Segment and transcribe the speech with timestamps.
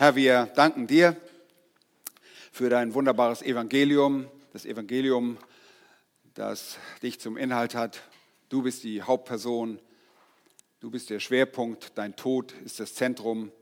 [0.00, 1.14] Herr, wir danken dir
[2.52, 5.36] für dein wunderbares Evangelium, das Evangelium,
[6.32, 8.00] das dich zum Inhalt hat.
[8.48, 9.78] Du bist die Hauptperson,
[10.80, 13.52] du bist der Schwerpunkt, dein Tod ist das Zentrum.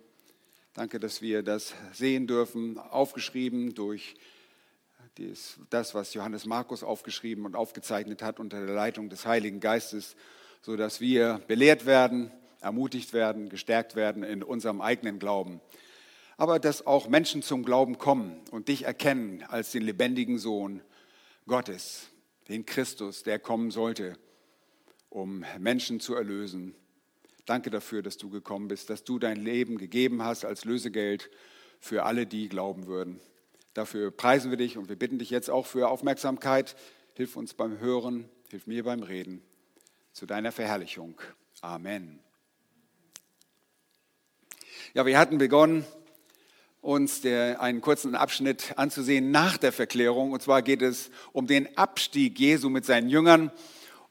[0.75, 4.15] Danke, dass wir das sehen dürfen, aufgeschrieben durch
[5.71, 10.15] das, was Johannes Markus aufgeschrieben und aufgezeichnet hat unter der Leitung des Heiligen Geistes,
[10.63, 12.31] sodass wir belehrt werden,
[12.61, 15.61] ermutigt werden, gestärkt werden in unserem eigenen Glauben
[16.39, 20.81] aber dass auch Menschen zum Glauben kommen und dich erkennen als den lebendigen Sohn
[21.49, 22.07] Gottes,
[22.49, 24.17] den Christus, der kommen sollte,
[25.11, 26.77] um Menschen zu erlösen.
[27.45, 31.29] Danke dafür, dass du gekommen bist, dass du dein Leben gegeben hast als Lösegeld
[31.81, 33.21] für alle, die glauben würden.
[33.75, 36.77] Dafür preisen wir dich und wir bitten dich jetzt auch für Aufmerksamkeit.
[37.15, 39.43] Hilf uns beim Hören, hilf mir beim Reden.
[40.13, 41.21] Zu deiner Verherrlichung.
[41.63, 42.21] Amen.
[44.95, 45.85] Ja, wir hatten begonnen
[46.81, 50.33] uns der, einen kurzen Abschnitt anzusehen nach der Verklärung.
[50.33, 53.51] Und zwar geht es um den Abstieg Jesu mit seinen Jüngern.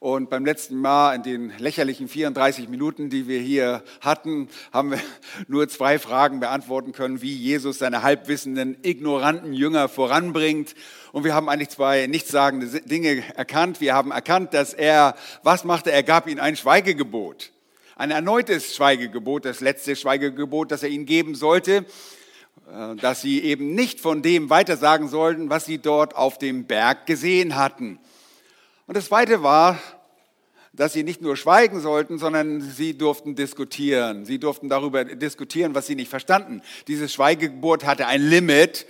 [0.00, 5.00] Und beim letzten Mal, in den lächerlichen 34 Minuten, die wir hier hatten, haben wir
[5.48, 10.76] nur zwei Fragen beantworten können, wie Jesus seine halbwissenden, ignoranten Jünger voranbringt.
[11.10, 13.80] Und wir haben eigentlich zwei nichtssagende Dinge erkannt.
[13.80, 15.90] Wir haben erkannt, dass er, was machte?
[15.90, 17.50] Er gab ihnen ein Schweigegebot.
[17.96, 21.84] Ein erneutes Schweigegebot, das letzte Schweigegebot, das er ihnen geben sollte.
[22.72, 27.06] Äh, dass sie eben nicht von dem weitersagen sollten, was sie dort auf dem Berg
[27.06, 27.98] gesehen hatten.
[28.86, 29.78] Und das Zweite war,
[30.72, 34.24] dass sie nicht nur schweigen sollten, sondern sie durften diskutieren.
[34.24, 36.62] Sie durften darüber diskutieren, was sie nicht verstanden.
[36.86, 38.86] Dieses Schweigegebot hatte ein Limit.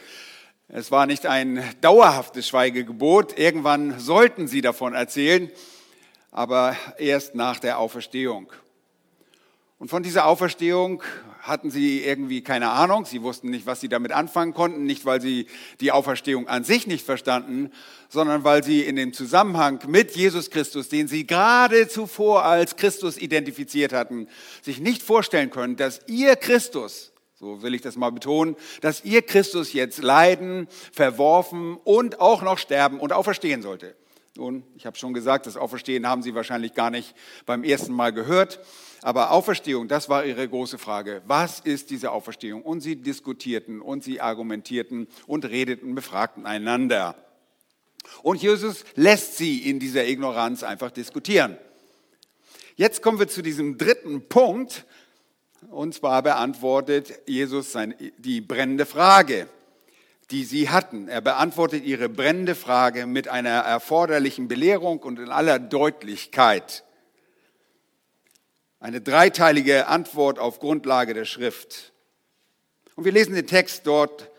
[0.69, 3.39] Es war nicht ein dauerhaftes Schweigegebot.
[3.39, 5.51] Irgendwann sollten sie davon erzählen,
[6.31, 8.53] aber erst nach der Auferstehung.
[9.79, 11.05] Und von dieser Auferstehung
[11.41, 13.05] hatten sie irgendwie keine Ahnung.
[13.05, 14.85] Sie wussten nicht, was sie damit anfangen konnten.
[14.85, 15.47] Nicht, weil sie
[15.81, 17.71] die Auferstehung an sich nicht verstanden,
[18.09, 23.17] sondern weil sie in dem Zusammenhang mit Jesus Christus, den sie gerade zuvor als Christus
[23.17, 24.27] identifiziert hatten,
[24.63, 29.23] sich nicht vorstellen können, dass ihr Christus, so will ich das mal betonen, dass ihr
[29.23, 33.95] Christus jetzt leiden, verworfen und auch noch sterben und auferstehen sollte.
[34.39, 37.13] Nun, ich habe schon gesagt, das Auferstehen haben Sie wahrscheinlich gar nicht
[37.45, 38.61] beim ersten Mal gehört.
[39.03, 41.23] Aber Auferstehung, das war ihre große Frage.
[41.27, 42.63] Was ist diese Auferstehung?
[42.63, 47.17] Und sie diskutierten und sie argumentierten und redeten, befragten einander.
[48.23, 51.59] Und Jesus lässt sie in dieser Ignoranz einfach diskutieren.
[52.77, 54.87] Jetzt kommen wir zu diesem dritten Punkt.
[55.69, 57.77] Und zwar beantwortet Jesus
[58.19, 59.49] die brennende Frage,
[60.31, 61.09] die sie hatten.
[61.09, 66.85] Er beantwortet ihre brennende Frage mit einer erforderlichen Belehrung und in aller Deutlichkeit.
[68.81, 71.93] Eine dreiteilige Antwort auf Grundlage der Schrift.
[72.95, 74.31] Und wir lesen den Text dort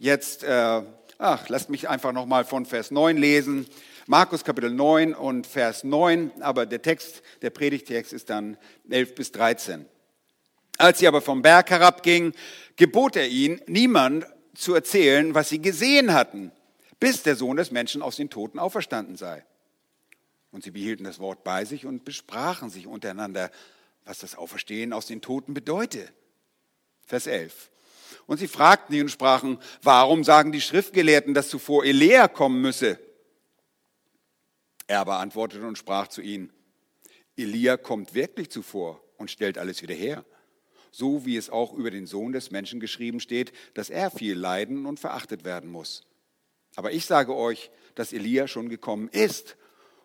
[0.00, 0.82] jetzt, äh,
[1.18, 3.66] ach, lasst mich einfach nochmal von Vers 9 lesen.
[4.06, 8.56] Markus Kapitel 9 und Vers 9, aber der Text, der Predigtext ist dann
[8.90, 9.86] 11 bis 13.
[10.76, 12.34] Als sie aber vom Berg herabgingen,
[12.76, 16.52] gebot er ihnen, niemand zu erzählen, was sie gesehen hatten,
[17.00, 19.44] bis der Sohn des Menschen aus den Toten auferstanden sei.
[20.52, 23.50] Und sie behielten das Wort bei sich und besprachen sich untereinander,
[24.04, 26.12] was das Auferstehen aus den Toten bedeutet.
[27.06, 27.70] Vers 11.
[28.26, 32.98] Und sie fragten ihn und sprachen, warum sagen die Schriftgelehrten, dass zuvor Elia kommen müsse?
[34.86, 36.52] Er aber antwortete und sprach zu ihnen,
[37.36, 40.24] Elia kommt wirklich zuvor und stellt alles wieder her.
[40.96, 44.86] So wie es auch über den Sohn des Menschen geschrieben steht, dass er viel leiden
[44.86, 46.04] und verachtet werden muss.
[46.76, 49.56] Aber ich sage euch, dass Elia schon gekommen ist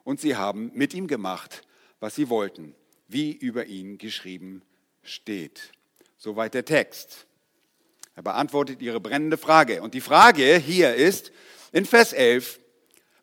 [0.04, 1.62] und sie haben mit ihm gemacht,
[2.00, 2.74] was sie wollten
[3.10, 4.62] wie über ihn geschrieben
[5.04, 5.72] steht.
[6.18, 7.26] Soweit der Text.
[8.16, 9.82] Er beantwortet ihre brennende Frage.
[9.82, 11.32] Und die Frage hier ist
[11.72, 12.60] in Vers 11,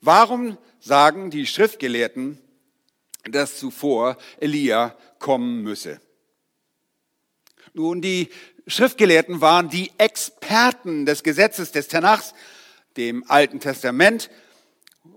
[0.00, 2.38] warum sagen die Schriftgelehrten,
[3.24, 6.00] dass zuvor Elia kommen müsse?
[7.78, 8.30] Nun, die
[8.66, 12.32] Schriftgelehrten waren die Experten des Gesetzes des Tanachs,
[12.96, 14.30] dem Alten Testament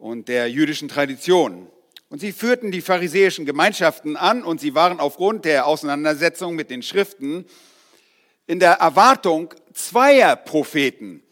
[0.02, 1.70] und der jüdischen Tradition.
[2.10, 6.84] Und sie führten die pharisäischen Gemeinschaften an und sie waren aufgrund der Auseinandersetzung mit den
[6.84, 7.46] Schriften
[8.46, 11.24] in der Erwartung zweier Propheten,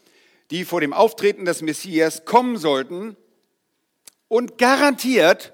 [0.50, 3.18] die vor dem Auftreten des Messias kommen sollten.
[4.28, 5.52] Und garantiert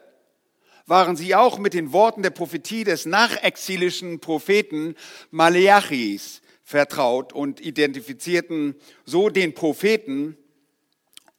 [0.87, 4.95] waren sie auch mit den Worten der Prophetie des nachexilischen Propheten
[5.31, 10.37] Maleachis vertraut und identifizierten so den Propheten,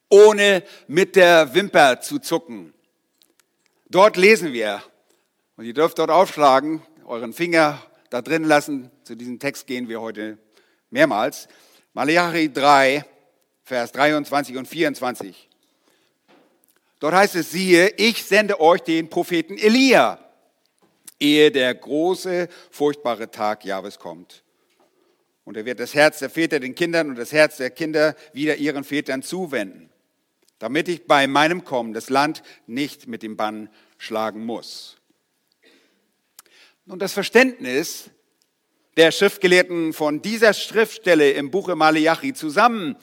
[0.09, 2.73] ohne mit der Wimper zu zucken.
[3.89, 4.81] Dort lesen wir,
[5.57, 10.01] und ihr dürft dort aufschlagen, euren Finger da drin lassen, zu diesem Text gehen wir
[10.01, 10.37] heute
[10.89, 11.47] mehrmals.
[11.93, 13.05] Malachi 3,
[13.63, 15.49] Vers 23 und 24.
[16.99, 20.19] Dort heißt es, siehe, ich sende euch den Propheten Elia,
[21.19, 24.43] ehe der große, furchtbare Tag Jahwes kommt.
[25.43, 28.55] Und er wird das Herz der Väter den Kindern und das Herz der Kinder wieder
[28.55, 29.89] ihren Vätern zuwenden,
[30.57, 34.97] damit ich bei meinem Kommen das Land nicht mit dem Bann schlagen muss.
[36.85, 38.09] Nun, das Verständnis
[38.97, 42.95] der Schriftgelehrten von dieser Schriftstelle im Buche Malachi zusammen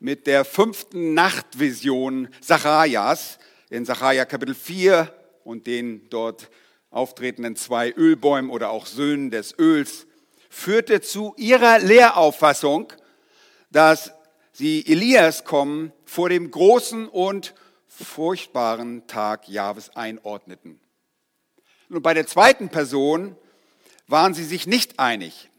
[0.00, 5.12] mit der fünften Nachtvision Zacharias in Zachariah Kapitel 4
[5.44, 6.50] und den dort
[6.90, 10.06] auftretenden zwei Ölbäumen oder auch Söhnen des Öls
[10.48, 12.92] führte zu ihrer Lehrauffassung,
[13.70, 14.12] dass
[14.52, 17.54] sie Elias kommen vor dem großen und
[17.86, 20.80] furchtbaren Tag Jahwes einordneten.
[21.88, 23.36] Nun bei der zweiten Person
[24.06, 25.50] waren sie sich nicht einig.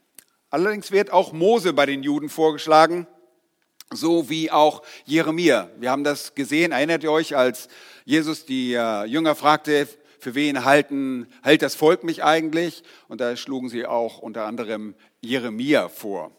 [0.50, 3.06] Allerdings wird auch Mose bei den Juden vorgeschlagen,
[3.94, 5.70] so wie auch Jeremia.
[5.80, 7.68] Wir haben das gesehen, erinnert ihr euch, als
[8.06, 9.88] Jesus die äh, Jünger fragte,
[10.20, 12.84] für wen halten, hält das Volk mich eigentlich?
[13.08, 16.32] Und da schlugen sie auch unter anderem Jeremia vor.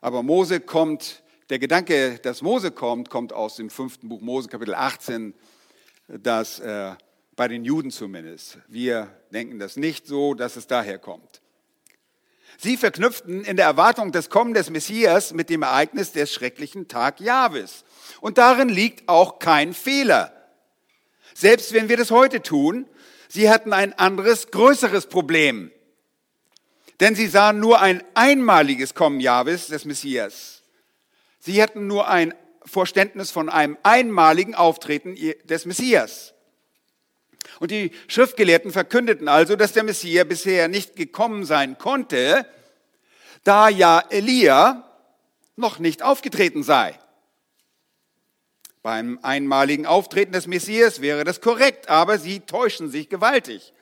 [0.00, 4.74] Aber Mose kommt, der Gedanke, dass Mose kommt, kommt aus dem fünften Buch Mose, Kapitel
[4.74, 5.34] 18,
[6.08, 6.92] das äh,
[7.36, 8.58] bei den Juden zumindest.
[8.68, 11.42] Wir denken das nicht so, dass es daher kommt.
[12.58, 17.20] Sie verknüpften in der Erwartung des Kommen des Messias mit dem Ereignis des schrecklichen Tag
[17.20, 17.84] Jahwes.
[18.20, 20.32] Und darin liegt auch kein Fehler.
[21.34, 22.86] Selbst wenn wir das heute tun,
[23.28, 25.72] sie hatten ein anderes, größeres Problem.
[27.00, 30.62] Denn sie sahen nur ein einmaliges Kommen Jahwes, des Messias.
[31.40, 32.34] Sie hatten nur ein
[32.64, 36.33] Verständnis von einem einmaligen Auftreten des Messias.
[37.60, 42.46] Und die Schriftgelehrten verkündeten also, dass der Messias bisher nicht gekommen sein konnte,
[43.44, 44.90] da ja Elia
[45.56, 46.98] noch nicht aufgetreten sei.
[48.82, 53.72] Beim einmaligen Auftreten des Messias wäre das korrekt, aber sie täuschen sich gewaltig.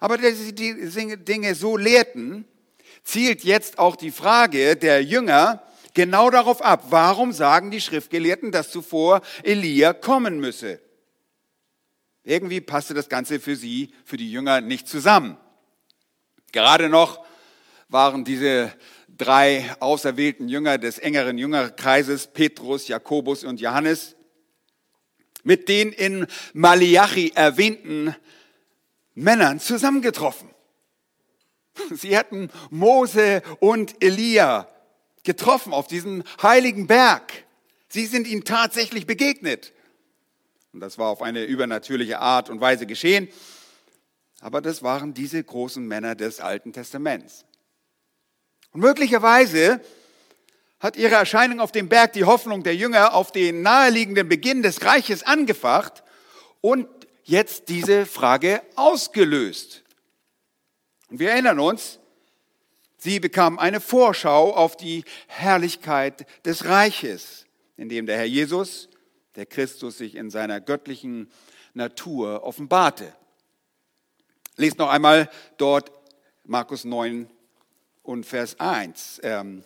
[0.00, 2.44] Aber dass sie die Dinge so lehrten,
[3.04, 5.62] zielt jetzt auch die Frage der Jünger
[5.94, 10.80] genau darauf ab, warum sagen die Schriftgelehrten, dass zuvor Elia kommen müsse.
[12.24, 15.36] Irgendwie passte das Ganze für sie, für die Jünger nicht zusammen.
[16.52, 17.24] Gerade noch
[17.88, 18.72] waren diese
[19.08, 24.16] drei auserwählten Jünger des engeren Jüngerkreises, Petrus, Jakobus und Johannes,
[25.42, 28.14] mit den in Malachi erwähnten
[29.14, 30.50] Männern zusammengetroffen.
[31.90, 34.68] Sie hatten Mose und Elia
[35.24, 37.44] getroffen auf diesem heiligen Berg.
[37.88, 39.72] Sie sind ihnen tatsächlich begegnet.
[40.72, 43.28] Und das war auf eine übernatürliche Art und Weise geschehen.
[44.40, 47.44] Aber das waren diese großen Männer des Alten Testaments.
[48.72, 49.80] Und möglicherweise
[50.80, 54.84] hat ihre Erscheinung auf dem Berg die Hoffnung der Jünger auf den naheliegenden Beginn des
[54.84, 56.02] Reiches angefacht
[56.60, 56.88] und
[57.22, 59.84] jetzt diese Frage ausgelöst.
[61.08, 62.00] Und wir erinnern uns,
[62.96, 67.46] sie bekamen eine Vorschau auf die Herrlichkeit des Reiches,
[67.76, 68.88] in dem der Herr Jesus
[69.36, 71.30] der Christus sich in seiner göttlichen
[71.74, 73.14] Natur offenbarte.
[74.56, 75.90] Lest noch einmal dort
[76.44, 77.30] Markus 9
[78.02, 79.20] und Vers 1.
[79.22, 79.64] Ähm,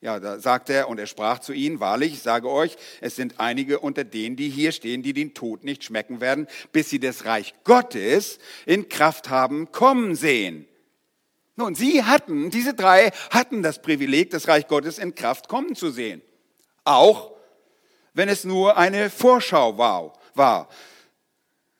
[0.00, 3.40] ja, da sagt er, und er sprach zu ihnen, wahrlich, ich sage euch, es sind
[3.40, 7.24] einige unter denen, die hier stehen, die den Tod nicht schmecken werden, bis sie das
[7.24, 10.66] Reich Gottes in Kraft haben kommen sehen.
[11.56, 15.90] Nun, sie hatten, diese drei hatten das Privileg, das Reich Gottes in Kraft kommen zu
[15.90, 16.20] sehen.
[16.84, 17.33] Auch
[18.14, 20.68] wenn es nur eine Vorschau war.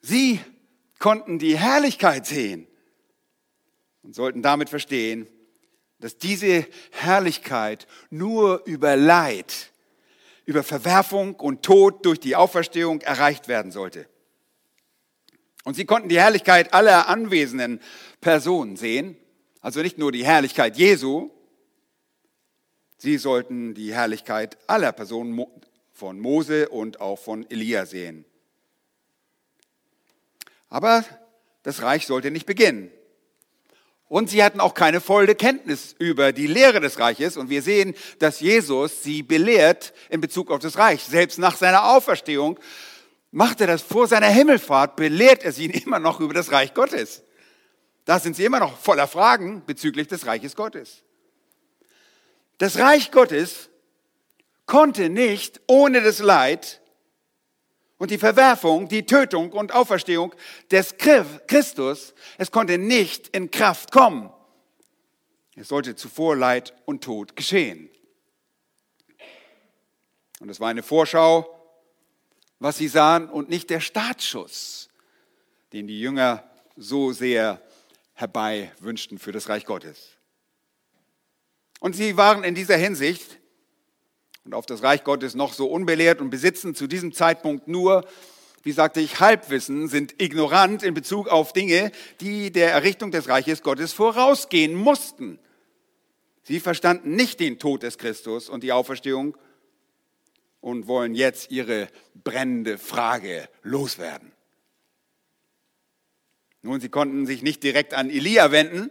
[0.00, 0.40] Sie
[0.98, 2.66] konnten die Herrlichkeit sehen
[4.02, 5.28] und sollten damit verstehen,
[6.00, 9.72] dass diese Herrlichkeit nur über Leid,
[10.44, 14.06] über Verwerfung und Tod durch die Auferstehung erreicht werden sollte.
[15.64, 17.80] Und sie konnten die Herrlichkeit aller anwesenden
[18.20, 19.16] Personen sehen,
[19.62, 21.30] also nicht nur die Herrlichkeit Jesu,
[22.98, 25.32] sie sollten die Herrlichkeit aller Personen
[25.94, 28.24] von Mose und auch von Elia sehen.
[30.68, 31.04] Aber
[31.62, 32.90] das Reich sollte nicht beginnen.
[34.08, 37.36] Und sie hatten auch keine volle Kenntnis über die Lehre des Reiches.
[37.36, 41.02] Und wir sehen, dass Jesus sie belehrt in Bezug auf das Reich.
[41.02, 42.58] Selbst nach seiner Auferstehung
[43.30, 47.22] macht er das vor seiner Himmelfahrt, belehrt er sie immer noch über das Reich Gottes.
[48.04, 51.02] Da sind sie immer noch voller Fragen bezüglich des Reiches Gottes.
[52.58, 53.70] Das Reich Gottes
[54.66, 56.80] konnte nicht ohne das Leid
[57.98, 60.34] und die Verwerfung, die Tötung und Auferstehung
[60.70, 64.30] des Christus, es konnte nicht in Kraft kommen.
[65.56, 67.88] Es sollte zuvor Leid und Tod geschehen.
[70.40, 71.48] Und es war eine Vorschau,
[72.58, 74.88] was sie sahen und nicht der Startschuss,
[75.72, 76.44] den die Jünger
[76.76, 77.62] so sehr
[78.14, 80.10] herbei wünschten für das Reich Gottes.
[81.80, 83.38] Und sie waren in dieser Hinsicht
[84.44, 88.06] und auf das Reich Gottes noch so unbelehrt und besitzen zu diesem Zeitpunkt nur,
[88.62, 93.62] wie sagte ich, Halbwissen, sind ignorant in Bezug auf Dinge, die der Errichtung des Reiches
[93.62, 95.38] Gottes vorausgehen mussten.
[96.42, 99.36] Sie verstanden nicht den Tod des Christus und die Auferstehung
[100.60, 104.32] und wollen jetzt ihre brennende Frage loswerden.
[106.62, 108.90] Nun, sie konnten sich nicht direkt an Elia wenden.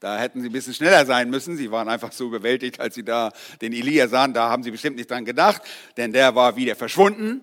[0.00, 1.56] Da hätten sie ein bisschen schneller sein müssen.
[1.56, 4.34] Sie waren einfach so überwältigt, als sie da den Elia sahen.
[4.34, 5.62] Da haben sie bestimmt nicht dran gedacht,
[5.96, 7.42] denn der war wieder verschwunden.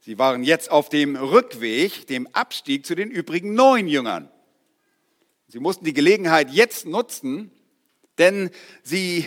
[0.00, 4.30] Sie waren jetzt auf dem Rückweg, dem Abstieg zu den übrigen neun Jüngern.
[5.48, 7.50] Sie mussten die Gelegenheit jetzt nutzen,
[8.18, 8.50] denn
[8.82, 9.26] sie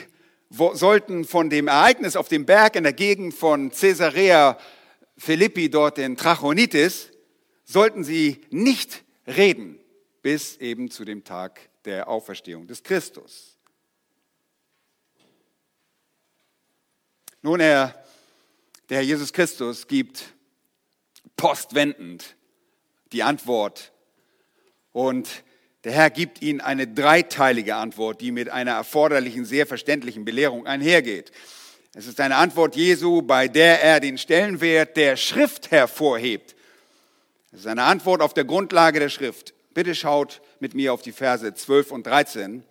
[0.50, 4.58] sollten von dem Ereignis auf dem Berg in der Gegend von Caesarea
[5.18, 7.12] Philippi, dort in Trachonitis,
[7.64, 9.80] sollten sie nicht reden,
[10.22, 13.58] bis eben zu dem Tag der Auferstehung des Christus.
[17.42, 17.94] Nun, er,
[18.90, 20.34] der Herr Jesus Christus gibt
[21.38, 22.36] postwendend
[23.12, 23.92] die Antwort.
[24.92, 25.44] Und
[25.84, 31.32] der Herr gibt ihnen eine dreiteilige Antwort, die mit einer erforderlichen, sehr verständlichen Belehrung einhergeht.
[31.94, 36.56] Es ist eine Antwort Jesu, bei der er den Stellenwert der Schrift hervorhebt.
[37.52, 39.54] Es ist eine Antwort auf der Grundlage der Schrift.
[39.76, 42.64] Bitte schaut mit mir auf die Verse 12 und 13,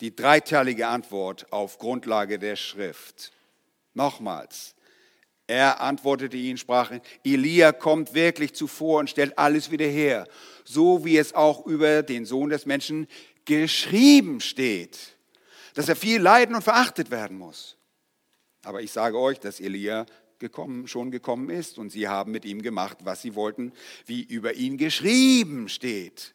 [0.00, 3.32] die dreiteilige Antwort auf Grundlage der Schrift.
[3.94, 4.74] Nochmals,
[5.46, 6.92] er antwortete ihnen, sprach,
[7.24, 10.28] Elia kommt wirklich zuvor und stellt alles wieder her,
[10.62, 13.08] so wie es auch über den Sohn des Menschen
[13.46, 15.16] geschrieben steht,
[15.72, 17.78] dass er viel leiden und verachtet werden muss.
[18.62, 20.04] Aber ich sage euch, dass Elia
[20.38, 23.72] gekommen, schon gekommen ist und sie haben mit ihm gemacht, was sie wollten,
[24.06, 26.34] wie über ihn geschrieben steht.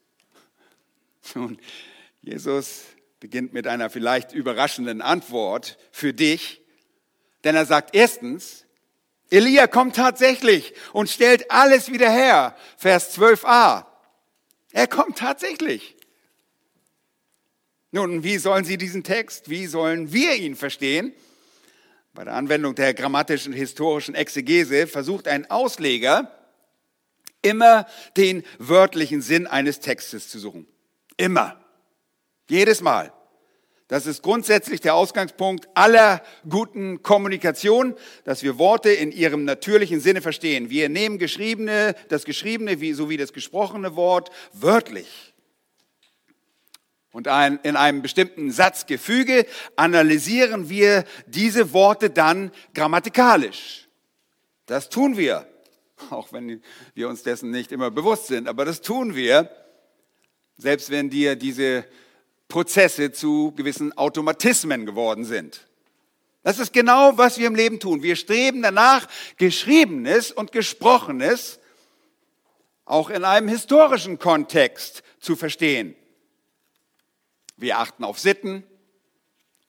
[1.36, 1.60] Und
[2.22, 2.84] Jesus
[3.20, 6.62] beginnt mit einer vielleicht überraschenden Antwort für dich,
[7.44, 8.66] denn er sagt erstens,
[9.30, 12.56] Elia kommt tatsächlich und stellt alles wieder her.
[12.78, 13.86] Vers 12a.
[14.74, 15.96] Er kommt tatsächlich.
[17.92, 21.14] Nun, wie sollen Sie diesen Text, wie sollen wir ihn verstehen?
[22.14, 26.30] Bei der Anwendung der grammatischen historischen Exegese versucht ein Ausleger
[27.42, 27.88] immer
[28.18, 30.68] den wörtlichen Sinn eines Textes zu suchen.
[31.18, 31.58] Immer.
[32.50, 33.14] Jedes Mal.
[33.88, 40.22] Das ist grundsätzlich der Ausgangspunkt aller guten Kommunikation, dass wir Worte in ihrem natürlichen Sinne
[40.22, 40.70] verstehen.
[40.70, 45.31] Wir nehmen geschriebene, das geschriebene sowie das gesprochene Wort wörtlich.
[47.12, 53.90] Und in einem bestimmten Satzgefüge analysieren wir diese Worte dann grammatikalisch.
[54.66, 55.46] Das tun wir,
[56.10, 56.62] auch wenn
[56.94, 59.50] wir uns dessen nicht immer bewusst sind, aber das tun wir,
[60.58, 61.86] selbst wenn dir diese
[62.48, 65.68] Prozesse zu gewissen Automatismen geworden sind.
[66.44, 68.04] Das ist genau, was wir im Leben tun.
[68.04, 71.60] Wir streben danach, Geschriebenes und Gesprochenes
[72.86, 75.96] auch in einem historischen Kontext zu verstehen.
[77.62, 78.64] Wir achten auf Sitten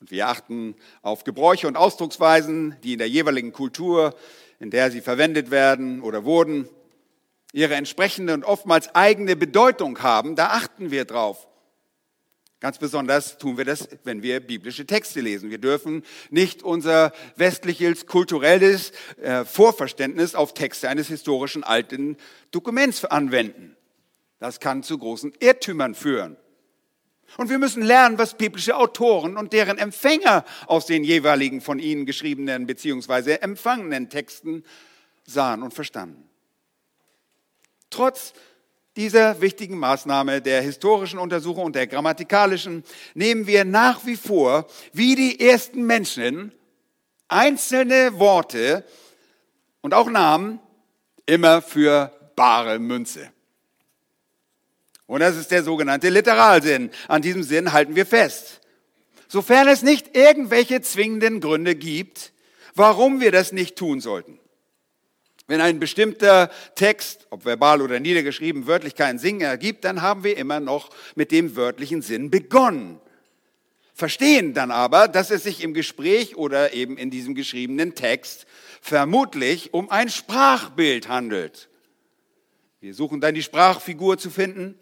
[0.01, 4.17] und wir achten auf Gebräuche und Ausdrucksweisen, die in der jeweiligen Kultur,
[4.59, 6.67] in der sie verwendet werden oder wurden,
[7.53, 10.37] ihre entsprechende und oftmals eigene Bedeutung haben.
[10.37, 11.47] Da achten wir drauf.
[12.61, 15.51] Ganz besonders tun wir das, wenn wir biblische Texte lesen.
[15.51, 22.17] Wir dürfen nicht unser westliches kulturelles äh, Vorverständnis auf Texte eines historischen alten
[22.53, 23.77] Dokuments anwenden.
[24.39, 26.39] Das kann zu großen Irrtümern führen.
[27.37, 32.07] Und wir müssen lernen, was biblische Autoren und deren Empfänger aus den jeweiligen von ihnen
[32.07, 33.37] geschriebenen bzw.
[33.37, 34.65] empfangenen Texten
[35.25, 36.29] sahen und verstanden.
[37.91, 38.33] Trotz
[38.97, 42.85] dieser wichtigen Maßnahme der historischen Untersuchung und der grammatikalischen
[43.15, 46.53] nehmen wir nach wie vor, wie die ersten Menschen,
[47.29, 48.85] einzelne Worte
[49.81, 50.61] und auch Namen
[51.25, 53.33] immer für bare Münze.
[55.13, 56.89] Und das ist der sogenannte Literalsinn.
[57.07, 58.63] An diesem Sinn halten wir fest.
[59.29, 62.33] Sofern es nicht irgendwelche zwingenden Gründe gibt,
[62.75, 64.41] warum wir das nicht tun sollten.
[65.47, 70.39] Wenn ein bestimmter Text, ob verbal oder niedergeschrieben, wörtlich keinen Sinn ergibt, dann haben wir
[70.39, 72.99] immer noch mit dem wörtlichen Sinn begonnen.
[73.93, 78.47] Verstehen dann aber, dass es sich im Gespräch oder eben in diesem geschriebenen Text
[78.81, 81.69] vermutlich um ein Sprachbild handelt.
[82.81, 84.79] Wir suchen dann die Sprachfigur zu finden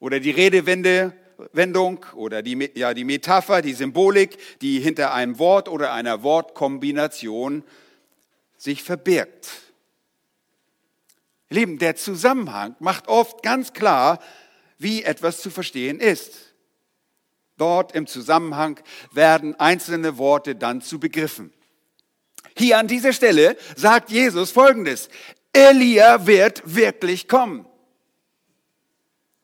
[0.00, 5.92] oder die Redewendung oder die, ja, die Metapher, die Symbolik, die hinter einem Wort oder
[5.92, 7.62] einer Wortkombination
[8.56, 9.48] sich verbirgt.
[11.50, 14.20] Lieben, der Zusammenhang macht oft ganz klar,
[14.78, 16.54] wie etwas zu verstehen ist.
[17.56, 18.80] Dort im Zusammenhang
[19.12, 21.52] werden einzelne Worte dann zu Begriffen.
[22.56, 25.08] Hier an dieser Stelle sagt Jesus Folgendes.
[25.52, 27.66] Elia wird wirklich kommen.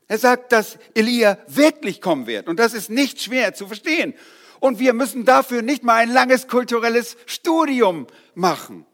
[0.09, 2.49] Er sagt, dass Elia wirklich kommen wird.
[2.49, 4.15] Und das ist nicht schwer zu verstehen.
[4.61, 8.87] Und wir müssen dafür nicht mal ein langes kulturelles Studium machen,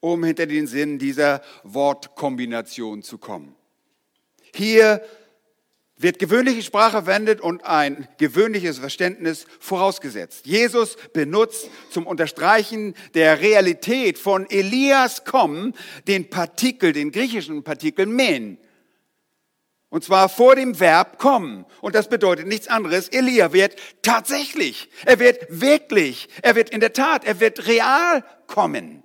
[0.00, 3.54] um hinter den Sinn dieser Wortkombination zu kommen.
[4.54, 5.02] Hier
[5.98, 10.46] wird gewöhnliche Sprache verwendet und ein gewöhnliches Verständnis vorausgesetzt.
[10.46, 15.74] Jesus benutzt zum Unterstreichen der Realität von Elias kommen
[16.06, 18.58] den Partikel, den griechischen Partikel men.
[19.96, 21.64] Und zwar vor dem Verb kommen.
[21.80, 23.08] Und das bedeutet nichts anderes.
[23.08, 29.02] Elia wird tatsächlich, er wird wirklich, er wird in der Tat, er wird real kommen.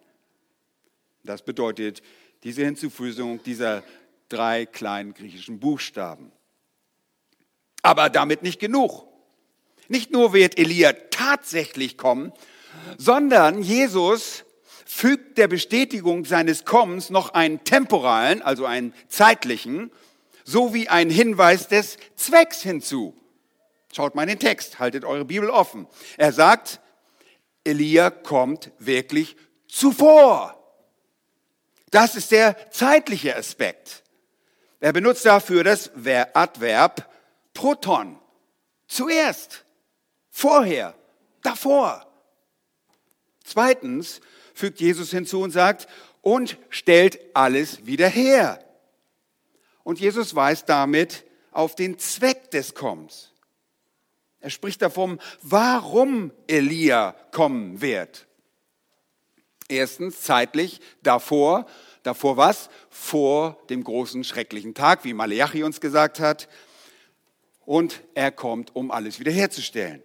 [1.24, 2.02] Das bedeutet
[2.44, 3.84] diese Hinzufügung dieser
[4.28, 6.34] drei kleinen griechischen Buchstaben.
[7.84, 9.08] Aber damit nicht genug.
[9.88, 12.34] Nicht nur wird Elia tatsächlich kommen,
[12.98, 14.44] sondern Jesus
[14.86, 19.90] fügt der Bestätigung seines Kommens noch einen temporalen, also einen zeitlichen,
[20.52, 23.16] sowie einen Hinweis des Zwecks hinzu.
[23.94, 25.88] Schaut mal in den Text, haltet eure Bibel offen.
[26.18, 26.80] Er sagt,
[27.64, 29.36] Elia kommt wirklich
[29.68, 30.58] zuvor.
[31.90, 34.04] Das ist der zeitliche Aspekt.
[34.80, 35.92] Er benutzt dafür das
[36.34, 37.08] Adverb
[37.54, 38.20] Proton.
[38.88, 39.66] Zuerst,
[40.30, 40.96] vorher,
[41.42, 42.08] davor.
[43.44, 44.22] Zweitens
[44.54, 45.88] fügt Jesus hinzu und sagt,
[46.22, 48.64] und stellt alles wieder her.
[49.84, 53.32] Und Jesus weist damit auf den Zweck des Kommens.
[54.40, 58.28] Er spricht davon, warum Elia kommen wird.
[59.68, 61.66] Erstens zeitlich davor,
[62.04, 62.70] davor was?
[62.90, 66.50] Vor dem großen schrecklichen Tag, wie Malachi uns gesagt hat
[67.66, 70.02] und er kommt, um alles wiederherzustellen.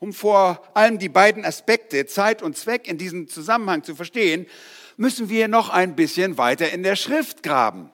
[0.00, 4.46] Um vor allem die beiden Aspekte Zeit und Zweck in diesem Zusammenhang zu verstehen,
[4.96, 7.92] müssen wir noch ein bisschen weiter in der Schrift graben.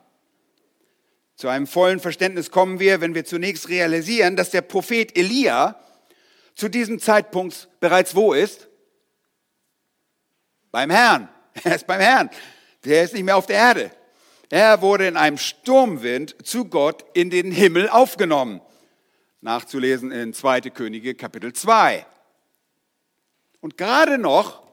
[1.38, 5.80] Zu einem vollen Verständnis kommen wir, wenn wir zunächst realisieren, dass der Prophet Elia
[6.56, 8.66] zu diesem Zeitpunkt bereits wo ist?
[10.72, 11.28] Beim Herrn.
[11.62, 12.28] Er ist beim Herrn.
[12.84, 13.90] Der ist nicht mehr auf der Erde.
[14.50, 18.60] Er wurde in einem Sturmwind zu Gott in den Himmel aufgenommen.
[19.40, 20.62] Nachzulesen in 2.
[20.62, 22.04] Könige Kapitel 2.
[23.60, 24.67] Und gerade noch,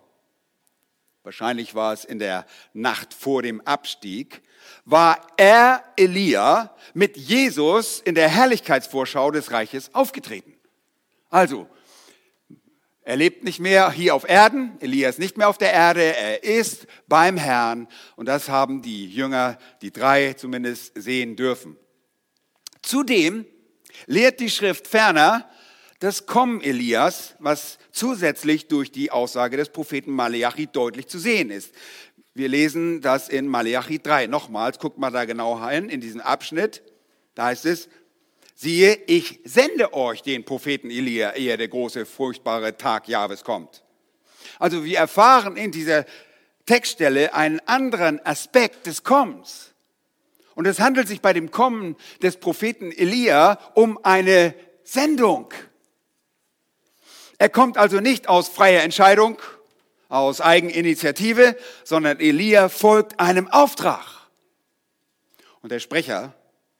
[1.25, 4.41] wahrscheinlich war es in der Nacht vor dem Abstieg,
[4.85, 10.53] war er, Elia, mit Jesus in der Herrlichkeitsvorschau des Reiches aufgetreten.
[11.29, 11.67] Also,
[13.01, 16.43] er lebt nicht mehr hier auf Erden, Elia ist nicht mehr auf der Erde, er
[16.43, 21.77] ist beim Herrn und das haben die Jünger, die drei zumindest, sehen dürfen.
[22.81, 23.45] Zudem
[24.07, 25.49] lehrt die Schrift ferner
[25.99, 31.73] das Kommen Elias, was zusätzlich durch die Aussage des Propheten Maleachi deutlich zu sehen ist.
[32.33, 34.27] Wir lesen das in Maleachi 3.
[34.27, 36.83] Nochmals, guckt mal da genau hin, in diesen Abschnitt.
[37.33, 37.87] Da heißt es,
[38.55, 43.83] siehe, ich sende euch den Propheten Elia, ehe der große, furchtbare Tag Jahres kommt.
[44.59, 46.05] Also wir erfahren in dieser
[46.65, 49.73] Textstelle einen anderen Aspekt des Kommens.
[50.55, 55.53] Und es handelt sich bei dem Kommen des Propheten Elia um eine Sendung.
[57.37, 59.41] Er kommt also nicht aus freier Entscheidung,
[60.09, 64.05] aus Eigeninitiative, sondern Elia folgt einem Auftrag.
[65.61, 66.33] Und der Sprecher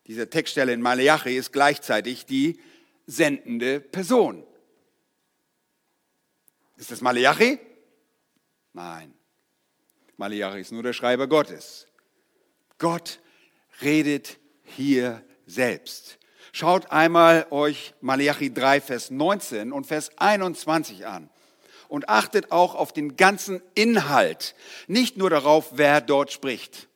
[0.07, 2.59] diese Textstelle in Maleachi ist gleichzeitig die
[3.07, 4.45] sendende Person.
[6.77, 7.59] Ist das Maleachi?
[8.73, 9.13] Nein.
[10.17, 11.87] Maleachi ist nur der Schreiber Gottes.
[12.77, 13.19] Gott
[13.81, 16.19] redet hier selbst.
[16.57, 21.29] Schaut einmal euch Maleachi 3, Vers 19 und Vers 21 an
[21.89, 24.55] und achtet auch auf den ganzen Inhalt,
[24.87, 26.87] nicht nur darauf, wer dort spricht.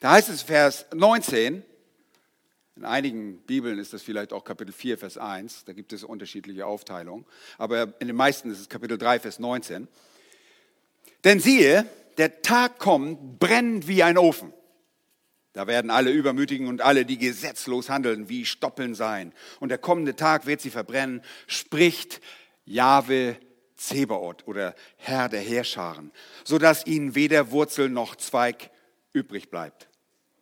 [0.00, 1.62] Da heißt es Vers 19,
[2.76, 6.66] in einigen Bibeln ist das vielleicht auch Kapitel 4, Vers 1, da gibt es unterschiedliche
[6.66, 7.24] Aufteilungen,
[7.56, 9.88] aber in den meisten ist es Kapitel 3, Vers 19.
[11.24, 11.86] Denn siehe,
[12.18, 14.52] der Tag kommt brennend wie ein Ofen.
[15.54, 19.32] Da werden alle Übermütigen und alle, die gesetzlos handeln, wie Stoppeln sein.
[19.60, 22.20] Und der kommende Tag wird sie verbrennen, spricht
[22.64, 23.36] Jahwe
[23.76, 26.10] Zebaoth oder Herr der Heerscharen,
[26.42, 28.70] sodass ihnen weder Wurzel noch Zweig
[29.12, 29.88] übrig bleibt.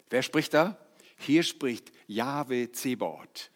[0.08, 0.78] Wer spricht da?
[1.18, 3.50] Hier spricht Jahwe Zebaoth,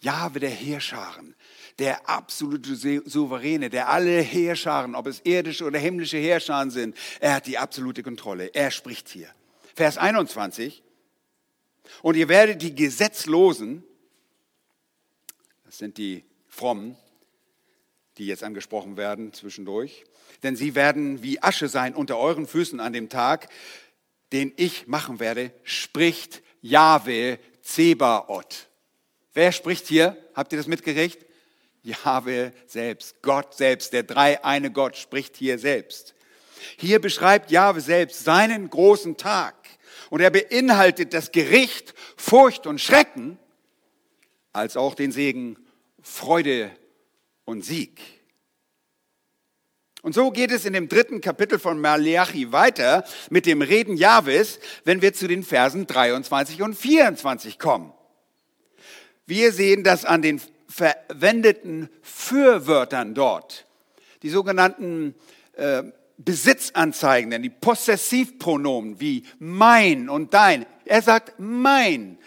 [0.00, 1.34] Jahwe der Heerscharen,
[1.78, 7.46] der absolute Souveräne, der alle Heerscharen, ob es irdische oder himmlische Heerscharen sind, er hat
[7.46, 8.46] die absolute Kontrolle.
[8.54, 9.28] Er spricht hier.
[9.74, 10.82] Vers 21.
[12.02, 13.84] Und ihr werdet die Gesetzlosen,
[15.64, 16.96] das sind die Frommen,
[18.18, 20.04] die jetzt angesprochen werden zwischendurch,
[20.42, 23.48] denn sie werden wie Asche sein unter euren Füßen an dem Tag,
[24.32, 28.68] den ich machen werde, spricht Jahwe Zebaoth.
[29.34, 30.16] Wer spricht hier?
[30.34, 31.24] Habt ihr das mitgekriegt?
[31.82, 36.14] Jahwe selbst, Gott selbst, der drei eine Gott spricht hier selbst.
[36.76, 39.61] Hier beschreibt Jahwe selbst seinen großen Tag
[40.12, 43.38] und er beinhaltet das Gericht, Furcht und Schrecken,
[44.52, 45.56] als auch den Segen,
[46.02, 46.70] Freude
[47.46, 47.98] und Sieg.
[50.02, 54.60] Und so geht es in dem dritten Kapitel von Malachi weiter mit dem Reden Jahwes,
[54.84, 57.94] wenn wir zu den Versen 23 und 24 kommen.
[59.24, 63.66] Wir sehen das an den verwendeten Fürwörtern dort,
[64.20, 65.14] die sogenannten
[65.54, 65.84] äh,
[66.18, 70.66] Besitzanzeigen, die Possessivpronomen wie mein und dein.
[70.84, 72.18] Er sagt mein,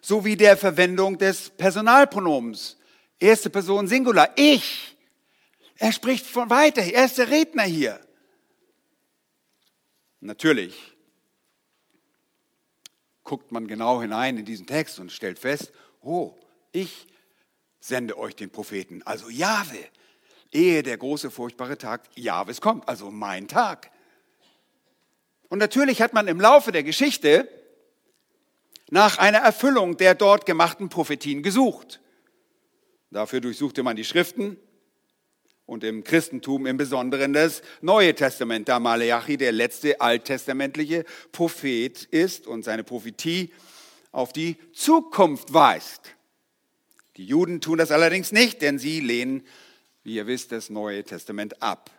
[0.00, 2.76] sowie der Verwendung des Personalpronoms,
[3.18, 4.96] erste Person Singular, ich.
[5.76, 8.00] Er spricht von weiter, er ist der Redner hier.
[10.20, 10.96] Natürlich
[13.26, 16.34] guckt man genau hinein in diesen Text und stellt fest, oh,
[16.72, 17.06] ich
[17.80, 19.84] sende euch den Propheten, also Jahwe,
[20.56, 23.90] ehe der große furchtbare Tag Jahwes kommt, also mein Tag.
[25.48, 27.48] Und natürlich hat man im Laufe der Geschichte
[28.90, 32.00] nach einer Erfüllung der dort gemachten Prophetien gesucht.
[33.10, 34.58] Dafür durchsuchte man die Schriften,
[35.66, 42.46] und im Christentum im Besonderen das Neue Testament, da Maleachi der letzte alttestamentliche Prophet ist
[42.46, 43.52] und seine Prophetie
[44.12, 46.14] auf die Zukunft weist.
[47.16, 49.42] Die Juden tun das allerdings nicht, denn sie lehnen,
[50.06, 51.90] wie ihr wisst, das Neue Testament ab.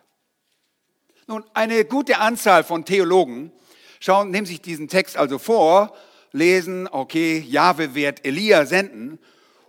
[1.26, 3.52] Nun, eine gute Anzahl von Theologen
[4.00, 5.94] schauen, nehmen sich diesen Text also vor,
[6.32, 9.18] lesen, okay, Jahwe wird Elia senden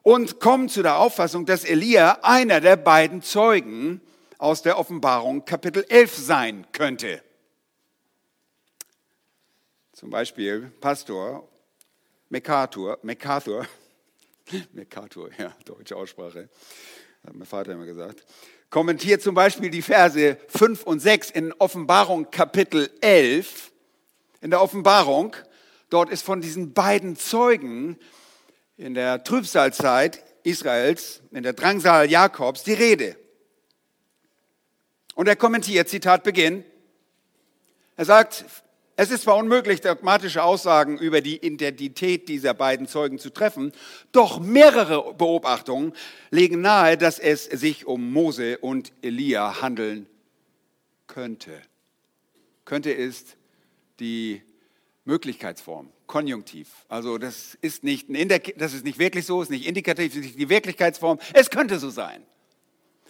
[0.04, 3.99] und kommen zu der Auffassung, dass Elia einer der beiden Zeugen
[4.38, 7.21] aus der Offenbarung Kapitel 11 sein könnte.
[9.91, 11.45] Zum Beispiel Pastor
[12.30, 13.67] MacArthur, MacArthur,
[14.71, 16.47] MacArthur, ja, deutsche Aussprache,
[17.25, 18.25] hat mein Vater immer gesagt,
[18.69, 23.71] kommentiert zum Beispiel die Verse 5 und 6 in Offenbarung Kapitel 11.
[24.41, 25.36] In der Offenbarung,
[25.89, 27.97] dort ist von diesen beiden Zeugen
[28.77, 33.17] in der Trübsalzeit Israels, in der Drangsal Jakobs, die Rede.
[35.15, 36.63] Und er kommentiert, Zitat Beginn,
[37.97, 38.45] er sagt,
[39.00, 43.72] es ist zwar unmöglich, dogmatische Aussagen über die Identität dieser beiden Zeugen zu treffen,
[44.12, 45.94] doch mehrere Beobachtungen
[46.32, 50.06] legen nahe, dass es sich um Mose und Elia handeln
[51.08, 51.62] könnte.
[52.66, 53.38] Könnte ist
[54.02, 54.42] die
[55.06, 55.90] Möglichkeitsform.
[56.06, 56.68] Konjunktiv.
[56.90, 58.08] Also das ist nicht,
[58.58, 61.20] das ist nicht wirklich so, ist nicht indikativ, ist nicht die Wirklichkeitsform.
[61.32, 62.22] Es könnte so sein.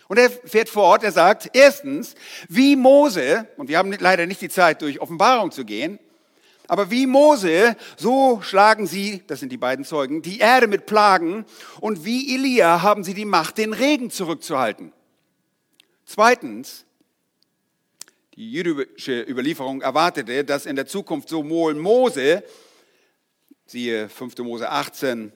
[0.09, 2.15] Und er fährt fort, er sagt, erstens,
[2.47, 5.99] wie Mose, und wir haben leider nicht die Zeit, durch Offenbarung zu gehen,
[6.67, 11.45] aber wie Mose, so schlagen sie, das sind die beiden Zeugen, die Erde mit Plagen
[11.79, 14.93] und wie Elia haben sie die Macht, den Regen zurückzuhalten.
[16.05, 16.85] Zweitens,
[18.33, 22.43] die jüdische Überlieferung erwartete, dass in der Zukunft sowohl Mose
[23.67, 24.39] siehe 5.
[24.39, 25.31] Mose 18,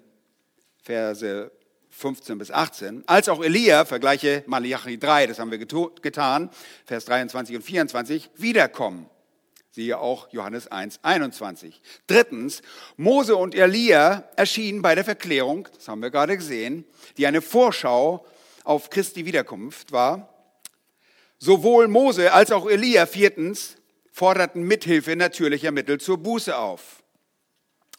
[0.81, 1.51] Verse
[1.95, 6.49] 15 bis 18, als auch Elia, vergleiche Malachi 3, das haben wir getan,
[6.85, 9.09] Vers 23 und 24, wiederkommen.
[9.71, 11.81] Siehe auch Johannes 1, 21.
[12.07, 12.61] Drittens,
[12.97, 16.85] Mose und Elia erschienen bei der Verklärung, das haben wir gerade gesehen,
[17.17, 18.25] die eine Vorschau
[18.63, 20.29] auf Christi Wiederkunft war.
[21.37, 23.75] Sowohl Mose als auch Elia, viertens,
[24.11, 27.02] forderten Mithilfe natürlicher Mittel zur Buße auf.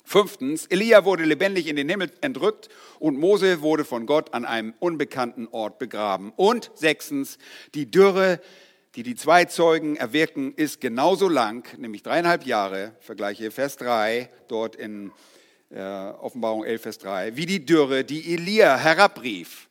[0.07, 4.75] Fünftens, Elia wurde lebendig in den Himmel entrückt und Mose wurde von Gott an einem
[4.79, 6.33] unbekannten Ort begraben.
[6.37, 7.38] Und sechstens,
[7.75, 8.40] die Dürre,
[8.97, 14.77] die die zwei Zeugen erwirken, ist genauso lang, nämlich dreieinhalb Jahre, vergleiche Vers 3, dort
[14.77, 15.11] in
[15.71, 19.69] äh, Offenbarung 11, Vers 3, wie die Dürre, die Elia herabrief.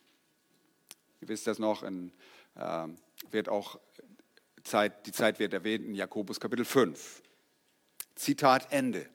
[1.22, 2.12] Ihr wisst das noch, in,
[2.56, 2.88] äh,
[3.30, 3.80] wird auch
[4.64, 7.22] Zeit, die Zeit wird erwähnt in Jakobus Kapitel 5.
[8.16, 9.13] Zitat Ende.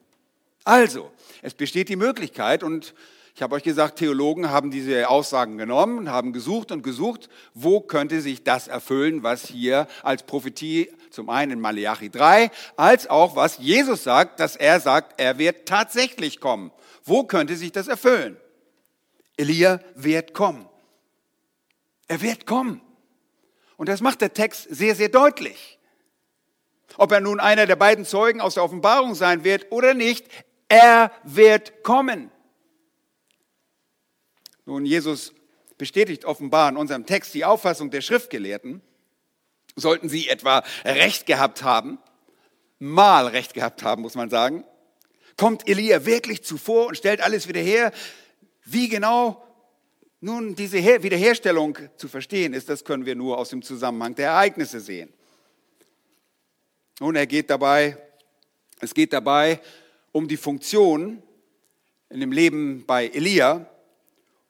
[0.63, 2.93] Also, es besteht die Möglichkeit und
[3.35, 8.19] ich habe euch gesagt, Theologen haben diese Aussagen genommen, haben gesucht und gesucht, wo könnte
[8.19, 13.57] sich das erfüllen, was hier als Prophetie zum einen in Malachi 3, als auch was
[13.57, 16.71] Jesus sagt, dass er sagt, er wird tatsächlich kommen.
[17.05, 18.35] Wo könnte sich das erfüllen?
[19.37, 20.67] Elia wird kommen.
[22.09, 22.81] Er wird kommen.
[23.77, 25.79] Und das macht der Text sehr, sehr deutlich.
[26.97, 30.27] Ob er nun einer der beiden Zeugen aus der Offenbarung sein wird oder nicht,
[30.69, 32.31] er wird kommen.
[34.65, 35.33] Nun, Jesus
[35.77, 38.81] bestätigt offenbar in unserem Text die Auffassung der Schriftgelehrten.
[39.75, 41.97] Sollten sie etwa Recht gehabt haben,
[42.77, 44.63] mal Recht gehabt haben, muss man sagen,
[45.37, 47.91] kommt Elia wirklich zuvor und stellt alles wieder her.
[48.63, 49.43] Wie genau
[50.19, 54.81] nun diese Wiederherstellung zu verstehen ist, das können wir nur aus dem Zusammenhang der Ereignisse
[54.81, 55.13] sehen.
[56.99, 57.97] Nun, er geht dabei,
[58.81, 59.61] es geht dabei
[60.11, 61.21] um die Funktion
[62.09, 63.69] in dem Leben bei Elia,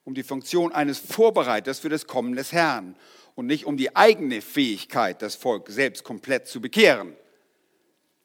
[0.06, 2.96] um die Funktion eines Vorbereiters für das Kommen des Herrn
[3.36, 7.16] und nicht um die eigene Fähigkeit, das Volk selbst komplett zu bekehren.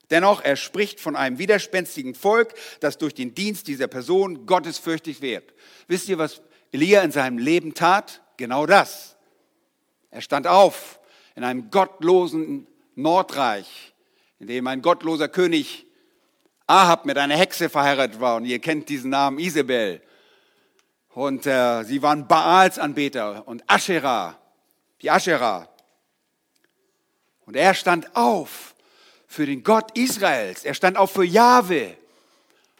[0.09, 5.53] Dennoch, er spricht von einem widerspenstigen Volk, das durch den Dienst dieser Person gottesfürchtig wird.
[5.87, 8.21] Wisst ihr, was Elia in seinem Leben tat?
[8.37, 9.15] Genau das.
[10.11, 10.99] Er stand auf
[11.35, 13.93] in einem gottlosen Nordreich,
[14.39, 15.84] in dem ein gottloser König
[16.67, 18.37] Ahab mit einer Hexe verheiratet war.
[18.37, 20.01] Und ihr kennt diesen Namen Isabel.
[21.09, 24.37] Und äh, sie waren Baalsanbeter und Asherah,
[25.01, 25.69] die Asherah.
[27.45, 28.75] Und er stand auf
[29.27, 30.65] für den Gott Israels.
[30.65, 31.95] Er stand auf für Jahwe.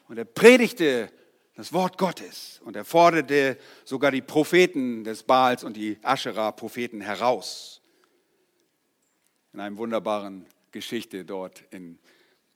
[0.07, 1.11] Und er predigte
[1.55, 2.59] das Wort Gottes.
[2.65, 7.81] Und er forderte sogar die Propheten des Baals und die Asherah-Propheten heraus.
[9.53, 11.99] In einem wunderbaren Geschichte dort im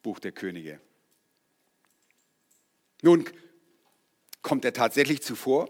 [0.04, 0.82] Buch der Könige.
[3.02, 3.26] Nun
[4.42, 5.70] kommt er tatsächlich zuvor?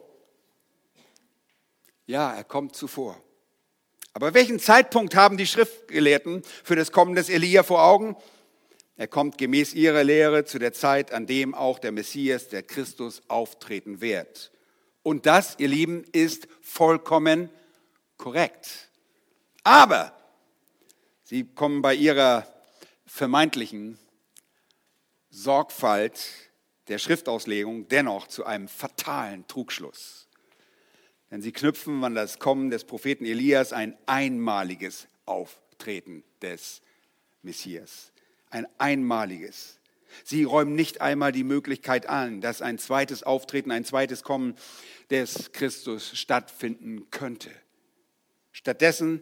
[2.05, 3.21] Ja, er kommt zuvor.
[4.13, 8.15] Aber welchen Zeitpunkt haben die Schriftgelehrten für das Kommen des Elia vor Augen?
[8.95, 13.21] Er kommt gemäß ihrer Lehre zu der Zeit, an dem auch der Messias, der Christus,
[13.27, 14.51] auftreten wird.
[15.03, 17.49] Und das, ihr Lieben, ist vollkommen
[18.17, 18.89] korrekt.
[19.63, 20.15] Aber
[21.23, 22.47] Sie kommen bei ihrer
[23.05, 23.99] vermeintlichen
[25.29, 26.48] Sorgfalt
[26.89, 30.27] der Schriftauslegung dennoch zu einem fatalen Trugschluss.
[31.31, 36.81] Denn sie knüpfen an das Kommen des Propheten Elias ein einmaliges Auftreten des
[37.43, 38.11] Messias.
[38.49, 39.79] Ein einmaliges.
[40.23, 44.55] Sie räumen nicht einmal die Möglichkeit an, dass ein zweites Auftreten, ein zweites Kommen
[45.11, 47.51] des Christus stattfinden könnte.
[48.51, 49.21] Stattdessen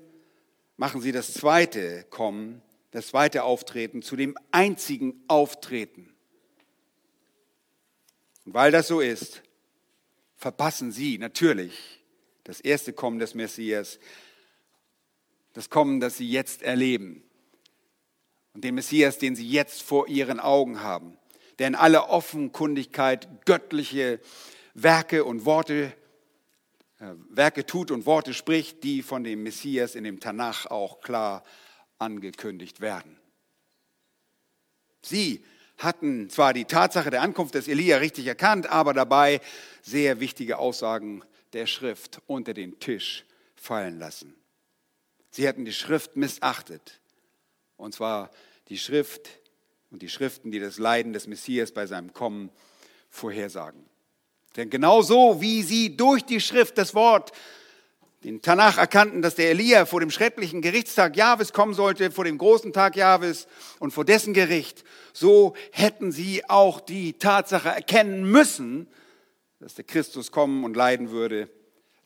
[0.77, 6.16] machen sie das zweite Kommen, das zweite Auftreten zu dem einzigen Auftreten.
[8.47, 9.43] Und weil das so ist,
[10.37, 11.99] verpassen sie natürlich
[12.45, 13.99] das erste Kommen des Messias,
[15.51, 17.23] das Kommen, das sie jetzt erleben
[18.53, 21.17] und den Messias, den sie jetzt vor ihren Augen haben,
[21.59, 24.21] der in aller Offenkundigkeit göttliche
[24.73, 25.91] Werke und Worte
[27.01, 31.43] äh, Werke tut und Worte spricht, die von dem Messias in dem Tanach auch klar
[31.99, 33.19] angekündigt werden.
[35.01, 35.43] Sie
[35.77, 39.41] hatten zwar die Tatsache der Ankunft des Elia richtig erkannt, aber dabei
[39.81, 44.35] sehr wichtige Aussagen der Schrift unter den Tisch fallen lassen.
[45.29, 46.99] Sie hatten die Schrift missachtet,
[47.75, 48.31] und zwar
[48.69, 49.29] die Schrift
[49.91, 52.49] und die Schriften, die das Leiden des Messias bei seinem Kommen
[53.09, 53.85] vorhersagen.
[54.55, 57.31] Denn genauso wie sie durch die Schrift, das Wort,
[58.23, 62.37] den Tanach erkannten, dass der Elia vor dem schrecklichen Gerichtstag Jahwes kommen sollte, vor dem
[62.37, 63.47] großen Tag Jahwes
[63.79, 68.87] und vor dessen Gericht, so hätten sie auch die Tatsache erkennen müssen,
[69.59, 71.49] dass der Christus kommen und leiden würde,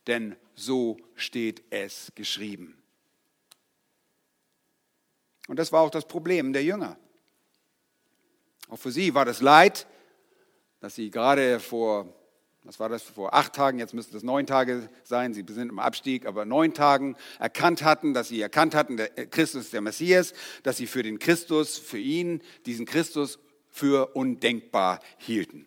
[0.07, 2.81] denn so steht es geschrieben.
[5.47, 6.97] Und das war auch das Problem der Jünger.
[8.69, 9.87] Auch für sie war das Leid,
[10.79, 12.13] dass sie gerade vor
[12.63, 15.79] was war das vor acht Tagen, jetzt müssten es neun Tage sein, sie sind im
[15.79, 20.33] Abstieg, aber neun Tagen erkannt hatten, dass sie erkannt hatten, der Christus ist der Messias,
[20.63, 25.65] dass sie für den Christus, für ihn, diesen Christus für undenkbar hielten.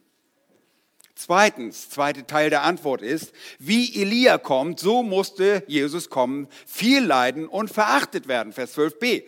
[1.16, 7.46] Zweitens, zweite Teil der Antwort ist, wie Elia kommt, so musste Jesus kommen, viel leiden
[7.46, 8.52] und verachtet werden.
[8.52, 9.24] Vers 12b.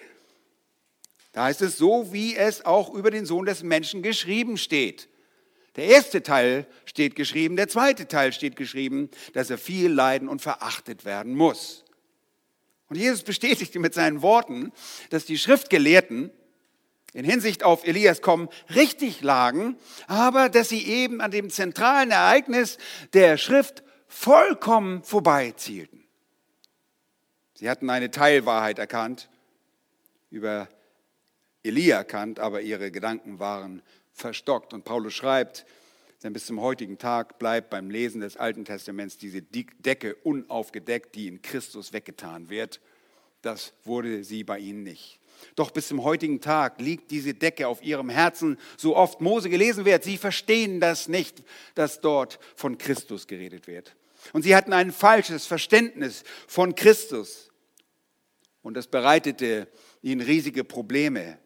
[1.33, 5.09] Da heißt es so, wie es auch über den Sohn des Menschen geschrieben steht.
[5.77, 10.41] Der erste Teil steht geschrieben, der zweite Teil steht geschrieben, dass er viel leiden und
[10.41, 11.85] verachtet werden muss.
[12.89, 14.73] Und Jesus bestätigte mit seinen Worten,
[15.11, 16.31] dass die Schriftgelehrten
[17.13, 22.79] in Hinsicht auf Elias kommen richtig lagen, aber dass sie eben an dem zentralen Ereignis
[23.13, 26.05] der Schrift vollkommen vorbeizielten.
[27.55, 29.31] Sie hatten eine Teilwahrheit erkannt,
[30.31, 30.69] über
[31.63, 33.83] Elia erkannt, aber ihre Gedanken waren
[34.17, 34.73] verstockt.
[34.73, 35.67] Und Paulus schreibt,
[36.23, 41.29] Denn bis zum heutigen Tag bleibt beim Lesen des Alten Testaments diese Decke unaufgedeckt, die
[41.29, 42.81] in Christus weggetan wird.
[43.43, 45.21] Das wurde sie bei ihnen nicht.
[45.55, 49.85] Doch bis zum heutigen Tag liegt diese Decke auf ihrem Herzen, so oft Mose gelesen
[49.85, 50.03] wird.
[50.03, 51.43] Sie verstehen das nicht,
[51.75, 53.95] dass dort von Christus geredet wird.
[54.33, 57.51] Und sie hatten ein falsches Verständnis von Christus.
[58.63, 59.69] Und das bereitete
[60.01, 61.39] ihnen riesige Probleme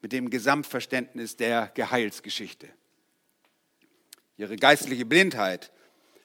[0.00, 2.68] mit dem Gesamtverständnis der Geheilsgeschichte.
[4.36, 5.70] Ihre geistliche Blindheit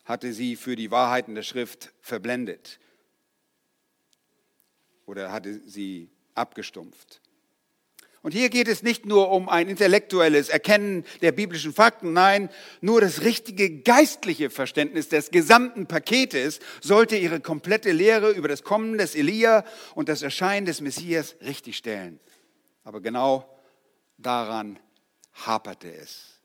[0.06, 2.80] hatte sie für die Wahrheiten der Schrift verblendet
[5.06, 7.22] oder hatte sie abgestumpft.
[8.22, 12.50] Und hier geht es nicht nur um ein intellektuelles Erkennen der biblischen Fakten, nein,
[12.82, 18.98] nur das richtige geistliche Verständnis des gesamten Paketes sollte ihre komplette Lehre über das Kommen
[18.98, 22.20] des Elia und das Erscheinen des Messias richtigstellen.
[22.84, 23.55] Aber genau
[24.18, 24.80] daran
[25.34, 26.40] haperte es.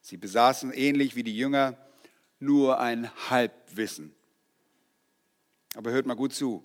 [0.00, 1.76] Sie besaßen ähnlich wie die Jünger
[2.38, 4.14] nur ein Halbwissen.
[5.74, 6.64] Aber hört mal gut zu.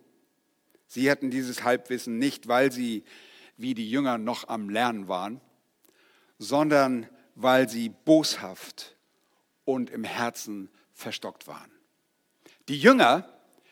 [0.88, 3.04] Sie hatten dieses Halbwissen nicht, weil sie
[3.58, 5.40] wie die Jünger noch am Lernen waren,
[6.38, 8.96] sondern weil sie boshaft
[9.64, 11.72] und im Herzen verstockt waren.
[12.68, 13.28] Die Jünger,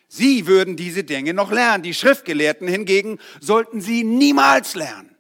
[0.08, 1.84] sie würden diese Dinge noch lernen.
[1.84, 5.16] Die Schriftgelehrten hingegen sollten sie niemals lernen,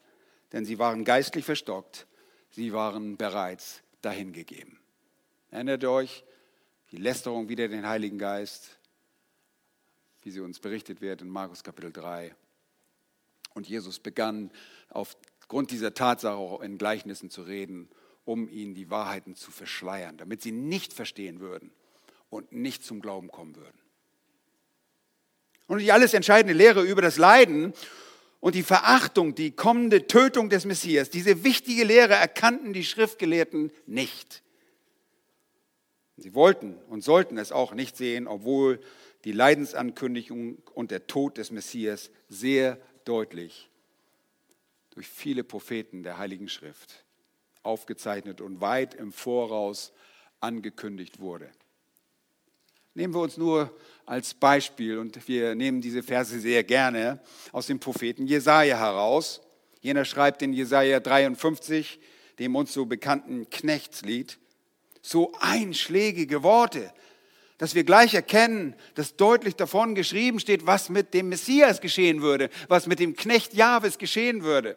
[0.51, 2.07] denn sie waren geistlich verstockt.
[2.51, 4.79] Sie waren bereits dahingegeben.
[5.51, 6.23] Erinnert euch,
[6.91, 8.79] die Lästerung wider den Heiligen Geist,
[10.23, 12.35] wie sie uns berichtet wird in Markus Kapitel 3.
[13.53, 14.51] Und Jesus begann
[14.89, 17.89] aufgrund dieser Tatsache auch in Gleichnissen zu reden,
[18.25, 21.71] um ihnen die Wahrheiten zu verschleiern, damit sie nicht verstehen würden
[22.29, 23.79] und nicht zum Glauben kommen würden.
[25.67, 27.73] Und die alles entscheidende Lehre über das Leiden
[28.39, 34.43] und die Verachtung, die kommende Tötung des Messias, diese wichtige Lehre erkannten die Schriftgelehrten nicht.
[36.17, 38.79] Sie wollten und sollten es auch nicht sehen, obwohl
[39.25, 43.69] die Leidensankündigung und der Tod des Messias sehr deutlich
[44.91, 47.05] durch viele Propheten der Heiligen Schrift
[47.63, 49.93] aufgezeichnet und weit im Voraus
[50.39, 51.49] angekündigt wurde.
[52.99, 53.73] Nehmen wir uns nur
[54.05, 57.21] als Beispiel, und wir nehmen diese Verse sehr gerne
[57.53, 59.39] aus dem Propheten Jesaja heraus.
[59.79, 61.97] Jener schreibt in Jesaja 53,
[62.39, 64.37] dem uns so bekannten Knechtslied,
[65.01, 66.91] so einschlägige Worte,
[67.57, 72.49] dass wir gleich erkennen, dass deutlich davon geschrieben steht, was mit dem Messias geschehen würde,
[72.67, 74.75] was mit dem Knecht Jahwes geschehen würde.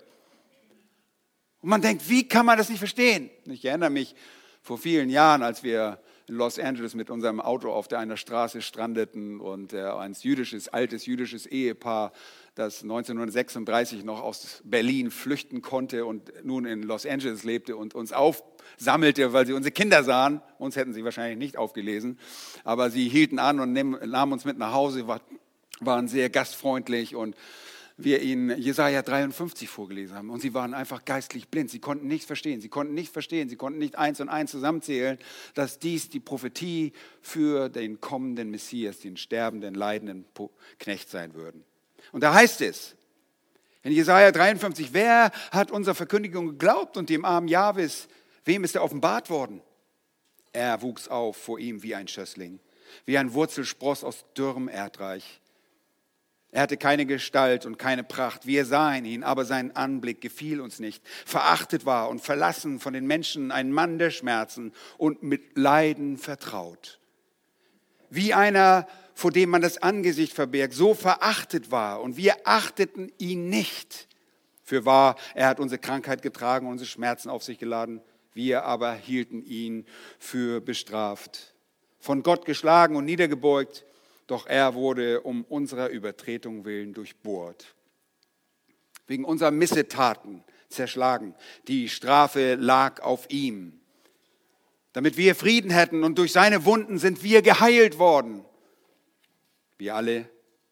[1.61, 3.31] Und man denkt, wie kann man das nicht verstehen?
[3.47, 4.15] Ich erinnere mich
[4.61, 6.01] vor vielen Jahren, als wir
[6.33, 11.05] Los Angeles mit unserem Auto auf der einer Straße strandeten und äh, ein jüdisches, altes
[11.05, 12.13] jüdisches Ehepaar,
[12.55, 18.13] das 1936 noch aus Berlin flüchten konnte und nun in Los Angeles lebte und uns
[18.13, 20.41] aufsammelte, weil sie unsere Kinder sahen.
[20.59, 22.19] Uns hätten sie wahrscheinlich nicht aufgelesen,
[22.65, 25.07] aber sie hielten an und nahmen uns mit nach Hause,
[25.81, 27.37] waren sehr gastfreundlich und
[27.97, 30.31] wir ihnen Jesaja 53 vorgelesen haben.
[30.31, 31.71] Und sie waren einfach geistlich blind.
[31.71, 32.61] Sie konnten nichts verstehen.
[32.61, 33.49] Sie konnten nicht verstehen.
[33.49, 35.19] Sie konnten nicht eins und eins zusammenzählen,
[35.55, 40.25] dass dies die Prophetie für den kommenden Messias, den sterbenden, leidenden
[40.79, 41.65] Knecht sein würden.
[42.13, 42.97] Und da heißt es,
[43.83, 48.09] in Jesaja 53, wer hat unserer Verkündigung geglaubt und dem armen Jahwes,
[48.45, 49.61] wem ist er offenbart worden?
[50.53, 52.61] Er wuchs auf vor ihm wie ein Schössling,
[53.07, 55.41] wie ein Wurzelspross aus dürrem Erdreich.
[56.55, 58.47] Er hatte keine Gestalt und keine Pracht.
[58.47, 61.03] Wir sahen ihn, aber sein Anblick gefiel uns nicht.
[61.25, 67.01] Verachtet war und verlassen von den Menschen, ein Mann der Schmerzen und mit Leiden vertraut.
[68.11, 73.49] Wie einer, vor dem man das Angesicht verbergt, so verachtet war und wir achteten ihn
[73.49, 74.07] nicht.
[74.63, 78.03] Für wahr, er hat unsere Krankheit getragen, unsere Schmerzen auf sich geladen.
[78.35, 79.87] Wir aber hielten ihn
[80.19, 81.55] für bestraft.
[81.99, 83.87] Von Gott geschlagen und niedergebeugt
[84.33, 87.75] doch er wurde um unserer Übertretung willen durchbohrt.
[89.07, 91.35] Wegen unserer Missetaten zerschlagen.
[91.69, 93.79] Die Strafe lag auf ihm.
[94.95, 98.43] Damit wir Frieden hätten und durch seine Wunden sind wir geheilt worden.
[99.77, 100.31] Wir alle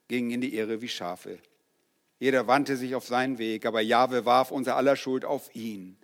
[0.09, 1.39] gingen in die Irre wie Schafe.
[2.19, 5.99] Jeder wandte sich auf seinen Weg, aber Jahwe warf unser aller Schuld auf ihn.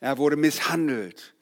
[0.00, 1.34] Er wurde misshandelt,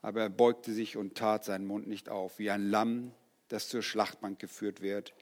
[0.00, 3.12] aber er beugte sich und tat seinen Mund nicht auf, wie ein Lamm,
[3.50, 5.12] das zur Schlachtbank geführt wird.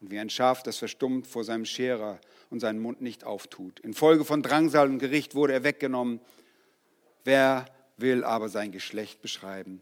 [0.00, 2.20] Und wie ein Schaf, das verstummt vor seinem Scherer
[2.50, 3.80] und seinen Mund nicht auftut.
[3.80, 6.20] Infolge von Drangsal und Gericht wurde er weggenommen.
[7.24, 7.66] Wer
[7.96, 9.80] will aber sein Geschlecht beschreiben?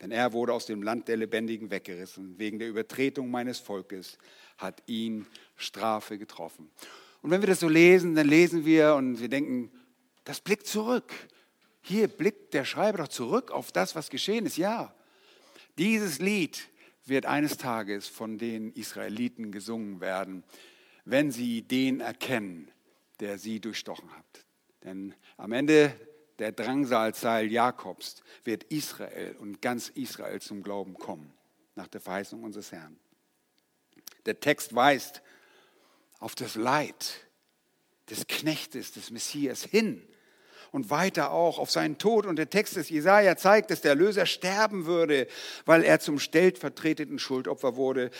[0.00, 2.38] Denn er wurde aus dem Land der Lebendigen weggerissen.
[2.38, 4.18] Wegen der Übertretung meines Volkes
[4.56, 6.70] hat ihn Strafe getroffen.
[7.22, 9.70] Und wenn wir das so lesen, dann lesen wir und wir denken,
[10.24, 11.12] das blickt zurück.
[11.82, 14.56] Hier blickt der Schreiber doch zurück auf das, was geschehen ist.
[14.56, 14.94] Ja,
[15.78, 16.68] dieses Lied
[17.04, 20.44] wird eines Tages von den Israeliten gesungen werden,
[21.04, 22.70] wenn sie den erkennen,
[23.20, 24.46] der sie durchstochen hat.
[24.82, 25.94] Denn am Ende
[26.38, 31.32] der Drangsalzeil Jakobs wird Israel und ganz Israel zum Glauben kommen,
[31.74, 32.98] nach der Verheißung unseres Herrn.
[34.26, 35.22] Der Text weist
[36.18, 37.26] auf das Leid
[38.10, 40.06] des Knechtes, des Messias hin
[40.74, 42.26] und weiter auch auf seinen Tod.
[42.26, 45.28] Und der Text des Jesaja zeigt, dass der Erlöser sterben würde,
[45.66, 48.10] weil er zum stellvertretenden Schuldopfer wurde.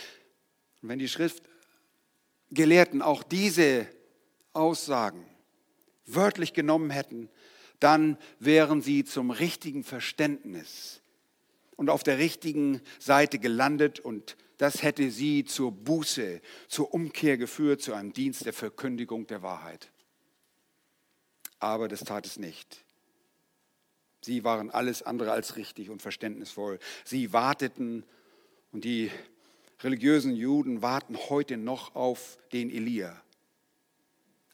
[0.81, 3.89] Und wenn die Schriftgelehrten auch diese
[4.53, 5.27] Aussagen
[6.07, 7.29] wörtlich genommen hätten,
[7.81, 11.03] dann wären sie zum richtigen Verständnis
[11.75, 17.83] und auf der richtigen Seite gelandet und das hätte sie zur Buße, zur Umkehr geführt,
[17.83, 19.91] zu einem Dienst der Verkündigung der Wahrheit.
[21.65, 22.85] Aber das tat es nicht.
[24.21, 26.79] Sie waren alles andere als richtig und verständnisvoll.
[27.05, 28.05] Sie warteten
[28.71, 29.11] und die
[29.81, 33.19] religiösen Juden warten heute noch auf den Elia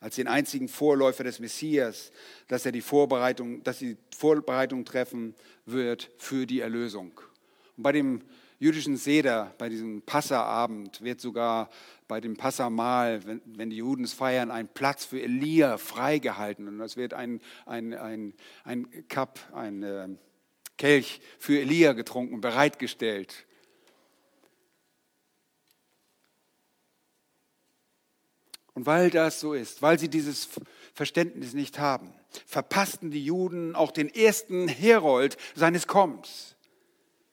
[0.00, 2.10] als den einzigen Vorläufer des Messias,
[2.48, 5.34] dass er die Vorbereitung, dass die Vorbereitung treffen
[5.66, 7.20] wird für die Erlösung.
[7.76, 8.22] Und bei dem
[8.60, 11.70] jüdischen Seder, bei diesem Passaabend, wird sogar
[12.06, 16.68] bei dem Passamahl, wenn, wenn die Juden es feiern, ein Platz für Elia freigehalten.
[16.68, 18.34] Und es wird ein, ein, ein,
[18.64, 20.08] ein Cup, ein äh,
[20.76, 23.46] Kelch für Elia getrunken, bereitgestellt.
[28.74, 30.50] Und weil das so ist, weil sie dieses
[30.92, 32.12] Verständnis nicht haben,
[32.46, 36.56] verpassten die Juden auch den ersten Herold seines Kommens,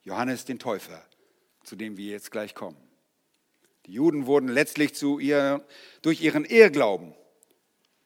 [0.03, 1.03] Johannes den Täufer
[1.67, 2.77] zu dem wir jetzt gleich kommen.
[3.87, 5.65] Die Juden wurden letztlich zu ihr,
[6.01, 7.13] durch ihren Ehrglauben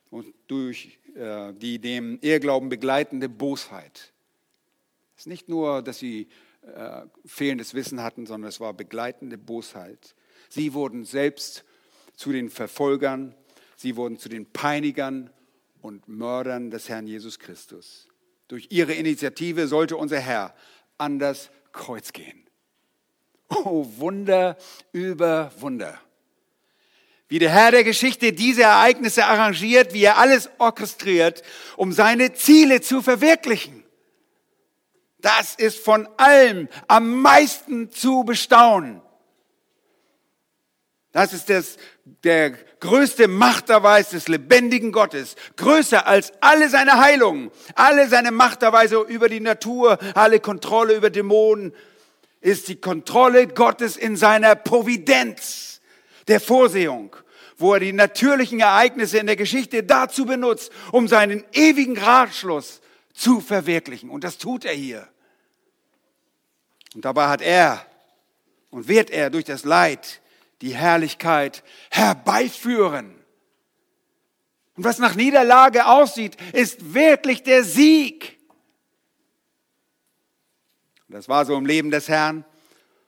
[0.09, 4.13] und durch äh, die dem Ehrglauben begleitende Bosheit.
[5.15, 6.27] Es ist nicht nur, dass sie
[6.61, 10.15] äh, fehlendes Wissen hatten, sondern es war begleitende Bosheit.
[10.49, 11.63] Sie wurden selbst
[12.15, 13.35] zu den Verfolgern,
[13.75, 15.29] sie wurden zu den Peinigern
[15.81, 18.07] und Mördern des Herrn Jesus Christus.
[18.47, 20.55] Durch ihre Initiative sollte unser Herr
[20.97, 22.47] an das Kreuz gehen.
[23.51, 24.57] Oh, Wunder
[24.93, 25.99] über Wunder.
[27.27, 31.43] Wie der Herr der Geschichte diese Ereignisse arrangiert, wie er alles orchestriert,
[31.77, 33.83] um seine Ziele zu verwirklichen.
[35.19, 39.01] Das ist von allem am meisten zu bestaunen.
[41.11, 41.77] Das ist das,
[42.23, 49.27] der größte Machterweis des lebendigen Gottes, größer als alle seine Heilungen, alle seine Machterweise über
[49.27, 51.73] die Natur, alle Kontrolle über Dämonen,
[52.41, 55.81] ist die Kontrolle Gottes in seiner Providenz,
[56.27, 57.15] der Vorsehung,
[57.57, 62.81] wo er die natürlichen Ereignisse in der Geschichte dazu benutzt, um seinen ewigen Ratschluss
[63.13, 64.09] zu verwirklichen.
[64.09, 65.07] Und das tut er hier.
[66.95, 67.85] Und dabei hat er
[68.69, 70.21] und wird er durch das Leid
[70.61, 73.15] die Herrlichkeit herbeiführen.
[74.75, 78.39] Und was nach Niederlage aussieht, ist wirklich der Sieg.
[81.11, 82.45] Das war so im Leben des Herrn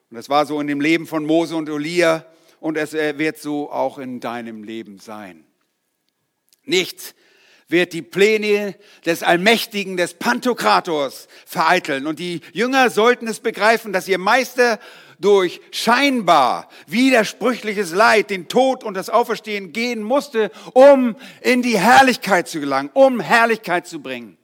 [0.10, 2.26] und das war so in dem Leben von Mose und Elia
[2.60, 5.46] und es äh, wird so auch in deinem Leben sein.
[6.66, 7.16] Nichts
[7.70, 8.76] wird die Pläne
[9.06, 12.06] des Allmächtigen, des Pantokrators vereiteln.
[12.06, 14.80] Und die Jünger sollten es begreifen, dass ihr Meister
[15.20, 22.50] durch scheinbar widersprüchliches Leid, den Tod und das Auferstehen gehen musste, um in die Herrlichkeit
[22.50, 24.38] zu gelangen, um Herrlichkeit zu bringen.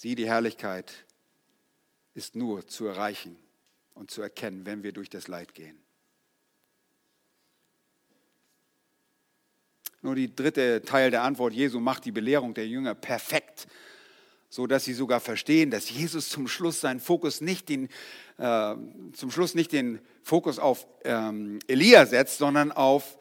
[0.00, 1.04] Sie, die Herrlichkeit,
[2.14, 3.36] ist nur zu erreichen
[3.92, 5.78] und zu erkennen, wenn wir durch das Leid gehen.
[10.00, 13.66] Nur die dritte Teil der Antwort Jesu macht die Belehrung der Jünger perfekt,
[14.48, 17.90] so dass sie sogar verstehen, dass Jesus zum Schluss seinen Fokus nicht den,
[18.38, 18.76] äh,
[19.12, 23.18] zum Schluss nicht den Fokus auf ähm, Elia setzt, sondern auf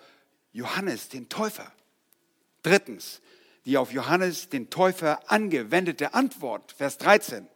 [0.53, 1.73] Johannes, den Täufer.
[2.63, 3.19] Drittens,
[3.65, 7.47] die auf Johannes den Täufer angewendete Antwort, Vers 13.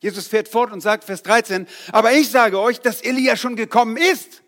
[0.00, 3.96] Jesus fährt fort und sagt, Vers 13, aber ich sage euch, dass Elia schon gekommen
[3.96, 4.42] ist.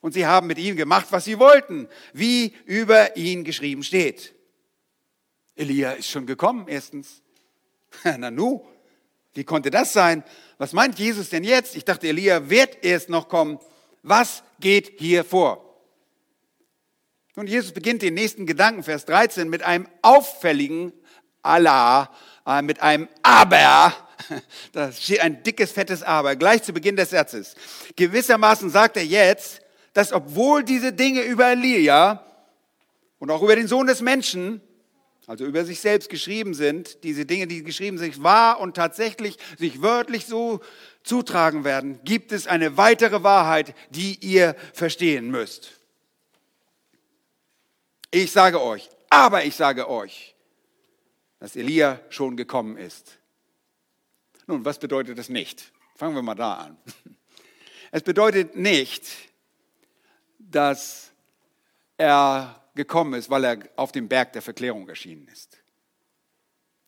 [0.00, 4.34] Und sie haben mit ihm gemacht, was sie wollten, wie über ihn geschrieben steht.
[5.56, 7.20] Elia ist schon gekommen, erstens.
[8.04, 8.64] Na nu,
[9.34, 10.24] wie konnte das sein?
[10.56, 11.76] Was meint Jesus denn jetzt?
[11.76, 13.58] Ich dachte, Elia wird erst noch kommen.
[14.02, 15.69] Was geht hier vor?
[17.36, 20.92] Und Jesus beginnt den nächsten Gedanken, Vers 13, mit einem auffälligen
[21.42, 22.10] Allah,
[22.46, 23.94] äh, mit einem Aber.
[24.72, 27.54] Da steht ein dickes, fettes Aber, gleich zu Beginn des Satzes.
[27.96, 29.62] Gewissermaßen sagt er jetzt,
[29.94, 32.24] dass obwohl diese Dinge über Elia
[33.18, 34.60] und auch über den Sohn des Menschen,
[35.26, 39.80] also über sich selbst geschrieben sind, diese Dinge, die geschrieben sind, wahr und tatsächlich sich
[39.80, 40.60] wörtlich so
[41.02, 45.79] zutragen werden, gibt es eine weitere Wahrheit, die ihr verstehen müsst.
[48.10, 50.34] Ich sage euch, aber ich sage euch,
[51.38, 53.18] dass Elia schon gekommen ist.
[54.46, 55.72] Nun, was bedeutet das nicht?
[55.94, 56.76] Fangen wir mal da an.
[57.92, 59.04] Es bedeutet nicht,
[60.38, 61.10] dass
[61.96, 65.59] er gekommen ist, weil er auf dem Berg der Verklärung erschienen ist.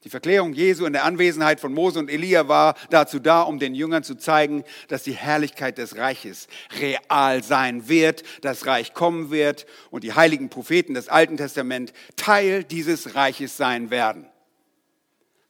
[0.05, 3.74] Die Verklärung Jesu in der Anwesenheit von Mose und Elia war dazu da, um den
[3.74, 6.48] Jüngern zu zeigen, dass die Herrlichkeit des Reiches
[6.80, 12.64] real sein wird, das Reich kommen wird und die heiligen Propheten des Alten Testaments Teil
[12.64, 14.26] dieses Reiches sein werden.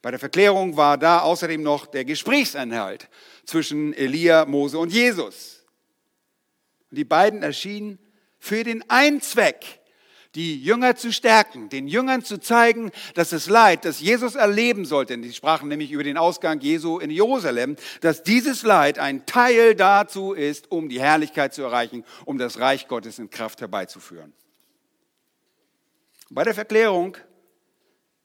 [0.03, 3.09] Bei der Verklärung war da außerdem noch der Gesprächsinhalt
[3.45, 5.63] zwischen Elia, Mose und Jesus.
[6.91, 7.97] Und die beiden erschienen
[8.37, 9.79] für den einen Zweck,
[10.35, 15.17] die Jünger zu stärken, den Jüngern zu zeigen, dass das Leid, das Jesus erleben sollte,
[15.17, 20.33] die sprachen nämlich über den Ausgang Jesu in Jerusalem, dass dieses Leid ein Teil dazu
[20.33, 24.33] ist, um die Herrlichkeit zu erreichen, um das Reich Gottes in Kraft herbeizuführen.
[26.29, 27.15] Bei der Verklärung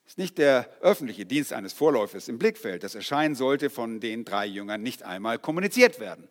[0.06, 2.82] ist nicht der öffentliche Dienst eines Vorläufers im Blickfeld.
[2.82, 6.26] Das Erscheinen sollte von den drei Jüngern nicht einmal kommuniziert werden.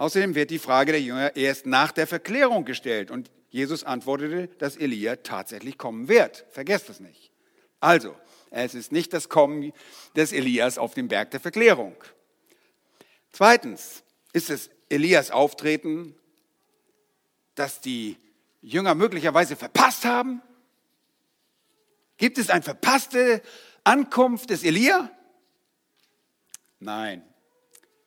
[0.00, 3.10] Außerdem wird die Frage der Jünger erst nach der Verklärung gestellt.
[3.10, 6.46] Und Jesus antwortete, dass Elia tatsächlich kommen wird.
[6.52, 7.30] Vergesst das nicht.
[7.80, 8.16] Also,
[8.50, 9.74] es ist nicht das Kommen
[10.16, 11.94] des Elias auf dem Berg der Verklärung.
[13.30, 16.14] Zweitens ist es Elias Auftreten,
[17.54, 18.16] das die
[18.62, 20.40] Jünger möglicherweise verpasst haben?
[22.16, 23.42] Gibt es eine verpasste
[23.84, 25.10] Ankunft des Elia?
[26.78, 27.22] Nein,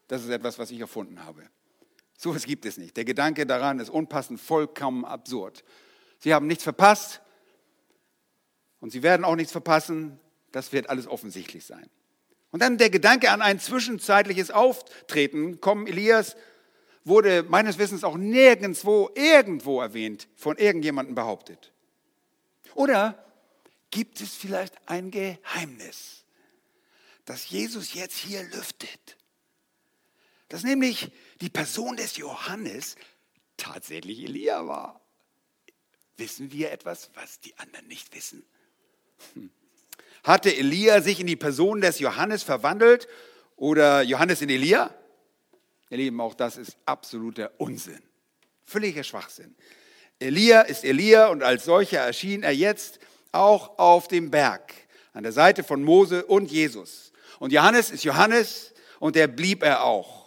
[0.07, 1.52] das ist etwas, was ich erfunden habe.
[2.23, 2.95] So etwas gibt es nicht.
[2.95, 5.65] Der Gedanke daran ist unpassend, vollkommen absurd.
[6.19, 7.19] Sie haben nichts verpasst
[8.79, 10.21] und sie werden auch nichts verpassen.
[10.53, 11.89] Das wird alles offensichtlich sein.
[12.51, 16.37] Und dann der Gedanke an ein zwischenzeitliches Auftreten, kommen Elias,
[17.03, 21.73] wurde meines Wissens auch nirgendwo irgendwo erwähnt, von irgendjemandem behauptet.
[22.73, 23.21] Oder
[23.91, 26.23] gibt es vielleicht ein Geheimnis,
[27.25, 29.17] das Jesus jetzt hier lüftet?
[30.53, 31.11] dass nämlich
[31.41, 32.95] die Person des Johannes
[33.57, 35.01] tatsächlich Elia war.
[36.17, 38.45] Wissen wir etwas, was die anderen nicht wissen?
[39.33, 39.49] Hm.
[40.23, 43.07] Hatte Elia sich in die Person des Johannes verwandelt
[43.55, 44.93] oder Johannes in Elia?
[45.89, 48.01] Ihr Lieben, auch das ist absoluter Unsinn.
[48.63, 49.55] Völliger Schwachsinn.
[50.19, 52.99] Elia ist Elia und als solcher erschien er jetzt
[53.31, 54.73] auch auf dem Berg
[55.11, 57.11] an der Seite von Mose und Jesus.
[57.39, 60.22] Und Johannes ist Johannes und der blieb er auch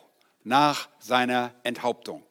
[0.46, 2.22] nach seiner Enthauptung.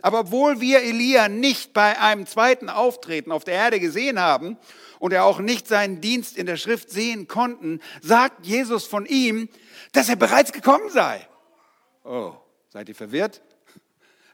[0.00, 4.56] Aber obwohl wir Elia nicht bei einem zweiten Auftreten auf der Erde gesehen haben
[4.98, 9.50] und er auch nicht seinen Dienst in der Schrift sehen konnten, sagt Jesus von ihm,
[9.92, 11.28] dass er bereits gekommen sei.
[12.02, 12.32] Oh,
[12.70, 13.42] seid ihr verwirrt?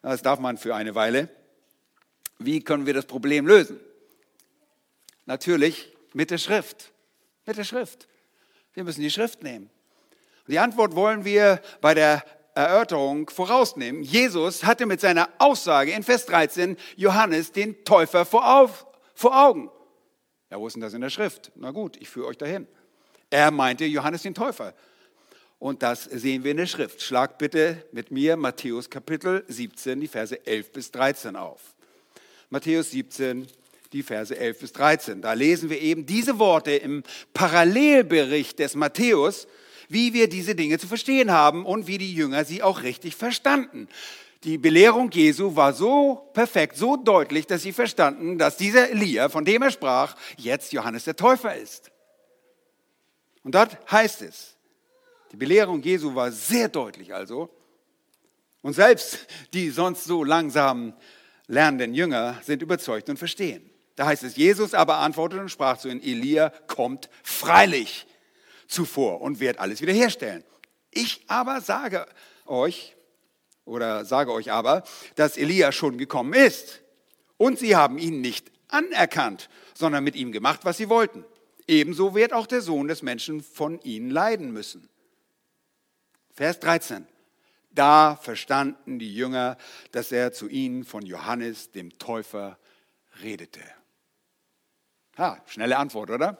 [0.02, 1.30] Das darf man für eine Weile.
[2.38, 3.80] Wie können wir das Problem lösen?
[5.24, 6.92] Natürlich mit der Schrift.
[7.46, 8.06] Mit der Schrift.
[8.74, 9.70] Wir müssen die Schrift nehmen.
[10.46, 12.22] Die Antwort wollen wir bei der
[12.54, 14.02] Erörterung vorausnehmen.
[14.02, 19.70] Jesus hatte mit seiner Aussage in Vers 13 Johannes den Täufer vor, auf, vor Augen.
[20.50, 21.50] Ja, wo ist denn das in der Schrift?
[21.56, 22.68] Na gut, ich führe euch dahin.
[23.30, 24.74] Er meinte Johannes den Täufer.
[25.58, 27.02] Und das sehen wir in der Schrift.
[27.02, 31.74] Schlag bitte mit mir Matthäus Kapitel 17, die Verse 11 bis 13 auf.
[32.50, 33.48] Matthäus 17,
[33.92, 35.22] die Verse 11 bis 13.
[35.22, 37.02] Da lesen wir eben diese Worte im
[37.32, 39.48] Parallelbericht des Matthäus
[39.88, 43.88] wie wir diese Dinge zu verstehen haben und wie die Jünger sie auch richtig verstanden.
[44.44, 49.44] Die Belehrung Jesu war so perfekt, so deutlich, dass sie verstanden, dass dieser Elia, von
[49.44, 51.90] dem er sprach, jetzt Johannes der Täufer ist.
[53.42, 54.56] Und dort heißt es,
[55.32, 57.50] die Belehrung Jesu war sehr deutlich also.
[58.60, 60.94] Und selbst die sonst so langsam
[61.46, 63.70] lernenden Jünger sind überzeugt und verstehen.
[63.96, 68.06] Da heißt es, Jesus aber antwortete und sprach zu ihnen, Elia kommt freilich
[68.66, 70.44] zuvor und wird alles wiederherstellen.
[70.90, 72.06] Ich aber sage
[72.46, 72.94] euch,
[73.64, 74.84] oder sage euch aber,
[75.16, 76.82] dass Elia schon gekommen ist.
[77.36, 81.24] Und sie haben ihn nicht anerkannt, sondern mit ihm gemacht, was sie wollten.
[81.66, 84.88] Ebenso wird auch der Sohn des Menschen von ihnen leiden müssen.
[86.34, 87.06] Vers 13.
[87.70, 89.56] Da verstanden die Jünger,
[89.92, 92.58] dass er zu ihnen von Johannes dem Täufer
[93.22, 93.60] redete.
[95.16, 96.38] Ha, schnelle Antwort, oder?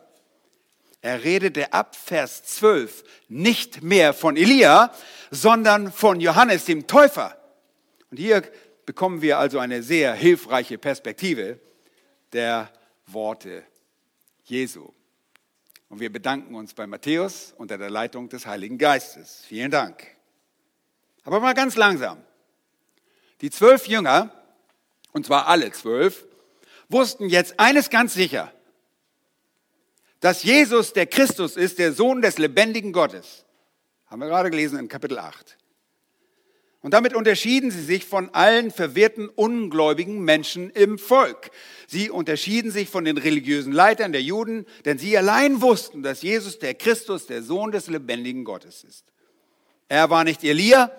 [1.05, 4.91] Er redete ab Vers 12 nicht mehr von Elia,
[5.31, 7.37] sondern von Johannes dem Täufer.
[8.11, 8.43] Und hier
[8.87, 11.61] bekommen wir also eine sehr hilfreiche Perspektive.
[12.33, 12.73] der
[13.07, 13.65] Worte
[14.45, 14.95] Jesu.
[15.91, 19.45] Und wir bedanken uns bei Matthäus unter der Leitung des Heiligen Geistes.
[19.47, 20.07] Vielen Dank.
[21.23, 22.17] Aber mal ganz langsam.
[23.43, 24.33] Die zwölf Jünger,
[25.13, 26.25] und zwar alle zwölf,
[26.89, 28.55] wussten jetzt eines ganz sicher,
[30.25, 33.45] dass Jesus der Christus ist, der Sohn des lebendigen Gottes.
[34.07, 35.59] Haben wir gerade gelesen in Kapitel 8.
[36.81, 41.51] Und damit unterschieden sie sich von allen verwirrten, ungläubigen Menschen im Volk.
[41.89, 46.59] Sie unterschieden sich von den religiösen Leitern der Juden, denn sie allein wussten, dass Jesus
[46.59, 49.05] der Christus, der Sohn des lebendigen Gottes ist.
[49.91, 50.91] Er war nicht Elia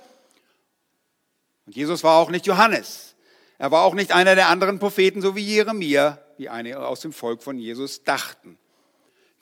[1.66, 3.16] und Jesus war auch nicht Johannes.
[3.58, 7.12] Er war auch nicht einer der anderen Propheten, so wie Jeremia, wie einige aus dem
[7.12, 8.60] Volk von Jesus dachten.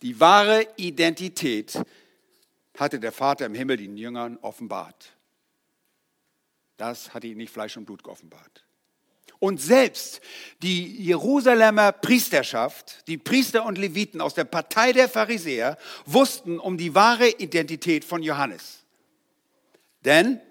[0.04, 1.82] Die wahre Identität
[2.78, 5.14] hatte der Vater im Himmel den Jüngern offenbart.
[6.76, 8.66] Das hat ihn nicht Fleisch und Blut geoffenbart.
[9.40, 10.20] Und selbst
[10.62, 16.94] die Jerusalemer Priesterschaft, die Priester und Leviten aus der Partei der Pharisäer, wussten um die
[16.94, 18.84] wahre Identität von Johannes.
[20.04, 20.42] Denn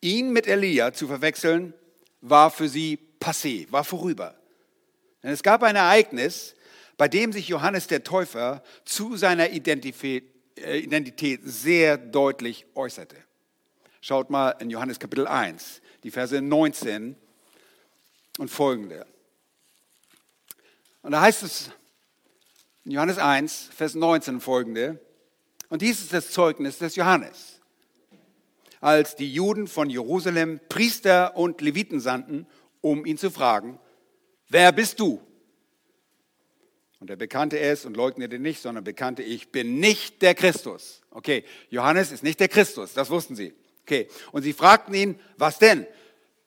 [0.00, 1.74] ihn mit Elia zu verwechseln,
[2.22, 4.34] war für sie passé, war vorüber.
[5.22, 6.56] Denn es gab ein Ereignis,
[6.98, 10.24] bei dem sich Johannes der Täufer zu seiner Identität
[10.56, 13.16] äh, sehr deutlich äußerte.
[14.00, 17.16] Schaut mal in Johannes Kapitel 1, die Verse 19
[18.38, 19.06] und folgende.
[21.02, 21.70] Und da heißt es
[22.84, 25.00] in Johannes 1, Vers 19 und folgende,
[25.68, 27.60] und dies ist das Zeugnis des Johannes.
[28.80, 32.46] Als die Juden von Jerusalem Priester und Leviten sandten,
[32.80, 33.78] um ihn zu fragen,
[34.48, 35.20] wer bist du?
[37.00, 41.02] Und er bekannte es und leugnete nicht, sondern bekannte, ich bin nicht der Christus.
[41.10, 43.54] Okay, Johannes ist nicht der Christus, das wussten sie.
[43.82, 44.08] Okay.
[44.32, 45.86] Und sie fragten ihn, was denn?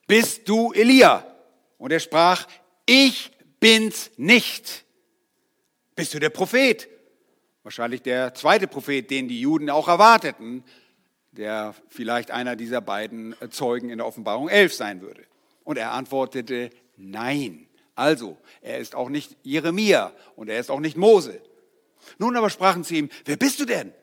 [0.05, 1.25] Bist du Elia?
[1.79, 2.47] Und er sprach,
[2.85, 4.85] ich bin's nicht.
[5.95, 6.87] Bist du der Prophet?
[7.63, 10.63] Wahrscheinlich der zweite Prophet, den die Juden auch erwarteten,
[11.31, 15.23] der vielleicht einer dieser beiden Zeugen in der Offenbarung 11 sein würde.
[15.63, 17.67] Und er antwortete, nein.
[18.01, 21.41] Also, er ist auch nicht Jeremia und er ist auch nicht Mose.
[22.17, 23.93] Nun aber sprachen sie ihm, wer bist du denn?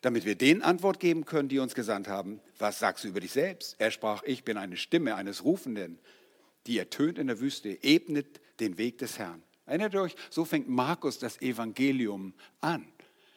[0.00, 2.40] damit wir den Antwort geben können, die uns gesandt haben.
[2.58, 3.76] Was sagst du über dich selbst?
[3.78, 5.98] Er sprach, ich bin eine Stimme eines Rufenden,
[6.66, 9.42] die ertönt in der Wüste, ebnet den Weg des Herrn.
[9.66, 12.86] Erinnert euch, so fängt Markus das Evangelium an.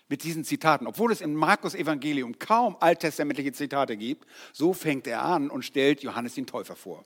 [0.10, 0.86] Mit diesen Zitaten.
[0.88, 6.04] Obwohl es im Markus Evangelium kaum alttestamentliche Zitate gibt, so fängt er an und stellt
[6.04, 7.06] Johannes den Täufer vor.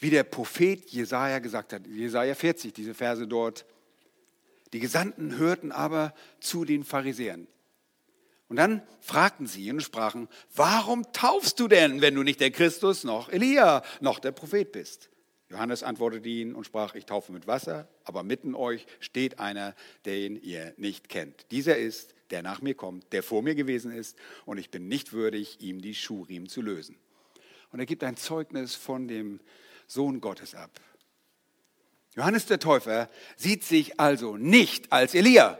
[0.00, 3.66] Wie der Prophet Jesaja gesagt hat, Jesaja 40, diese Verse dort.
[4.72, 7.46] Die Gesandten hörten aber zu den Pharisäern.
[8.48, 12.50] Und dann fragten sie ihn und sprachen, warum taufst du denn, wenn du nicht der
[12.50, 15.10] Christus noch Elia noch der Prophet bist?
[15.50, 19.74] Johannes antwortete ihnen und sprach, ich taufe mit Wasser, aber mitten euch steht einer,
[20.06, 21.46] den ihr nicht kennt.
[21.50, 25.12] Dieser ist, der nach mir kommt, der vor mir gewesen ist, und ich bin nicht
[25.12, 26.96] würdig, ihm die Schuhriemen zu lösen.
[27.72, 29.40] Und er gibt ein Zeugnis von dem
[29.90, 30.70] Sohn Gottes ab.
[32.14, 35.58] Johannes der Täufer sieht sich also nicht als Elia,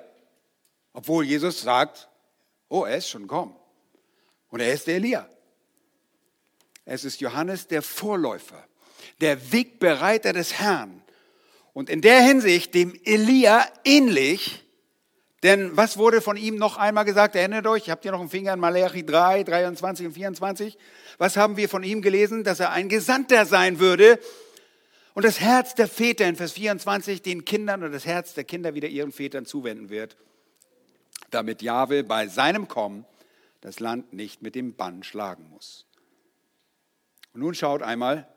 [0.93, 2.09] obwohl Jesus sagt,
[2.69, 3.57] Oh, er ist schon gekommen.
[4.51, 5.29] Und er ist der Elia.
[6.85, 8.65] Es ist Johannes der Vorläufer,
[9.21, 11.03] der Wegbereiter des Herrn.
[11.73, 14.65] Und in der Hinsicht dem Elia ähnlich,
[15.43, 17.35] denn was wurde von ihm noch einmal gesagt?
[17.35, 20.77] Erinnert euch, habt ihr noch einen Finger in Malachi 3, 23 und 24?
[21.19, 22.45] Was haben wir von ihm gelesen?
[22.45, 24.19] Dass er ein Gesandter sein würde
[25.15, 28.75] und das Herz der Väter in Vers 24 den Kindern und das Herz der Kinder
[28.75, 30.17] wieder ihren Vätern zuwenden wird
[31.31, 33.05] damit Jahwe bei seinem Kommen
[33.61, 35.87] das Land nicht mit dem Bann schlagen muss.
[37.33, 38.29] Und nun schaut einmal,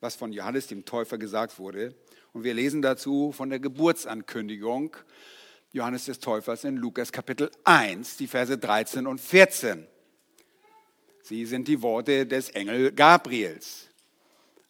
[0.00, 1.94] was von Johannes dem Täufer gesagt wurde.
[2.32, 4.96] Und wir lesen dazu von der Geburtsankündigung
[5.72, 9.86] Johannes des Täufers in Lukas Kapitel 1, die Verse 13 und 14.
[11.22, 13.90] Sie sind die Worte des Engel Gabriels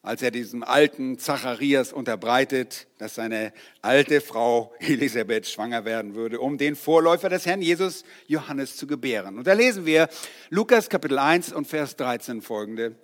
[0.03, 6.57] als er diesem alten Zacharias unterbreitet, dass seine alte Frau Elisabeth schwanger werden würde, um
[6.57, 9.37] den Vorläufer des Herrn Jesus Johannes zu gebären.
[9.37, 10.09] Und da lesen wir
[10.49, 12.95] Lukas Kapitel 1 und Vers 13 folgende.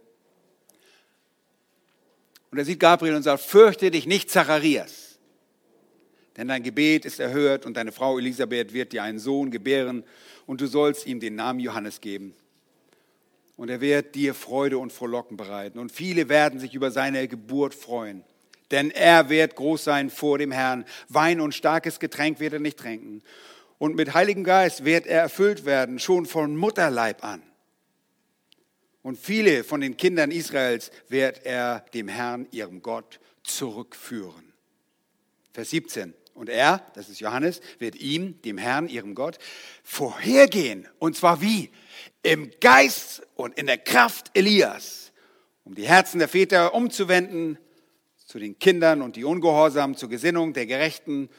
[2.50, 5.05] Und da sieht Gabriel und sagt, fürchte dich nicht, Zacharias,
[6.36, 10.04] denn dein Gebet ist erhört und deine Frau Elisabeth wird dir einen Sohn gebären
[10.46, 12.34] und du sollst ihm den Namen Johannes geben
[13.56, 15.78] und er wird dir Freude und Frohlocken bereiten.
[15.78, 18.22] Und viele werden sich über seine Geburt freuen.
[18.70, 20.84] Denn er wird groß sein vor dem Herrn.
[21.08, 23.22] Wein und starkes Getränk wird er nicht tränken.
[23.78, 27.42] Und mit Heiligem Geist wird er erfüllt werden, schon von Mutterleib an.
[29.02, 34.52] Und viele von den Kindern Israels wird er dem Herrn, ihrem Gott, zurückführen.
[35.52, 36.12] Vers 17.
[36.36, 39.38] Und er, das ist Johannes, wird ihm, dem Herrn, ihrem Gott,
[39.82, 40.86] vorhergehen.
[40.98, 41.70] Und zwar wie?
[42.22, 45.12] Im Geist und in der Kraft Elias,
[45.64, 47.58] um die Herzen der Väter umzuwenden
[48.26, 51.30] zu den Kindern und die Ungehorsamen zur Gesinnung der Gerechten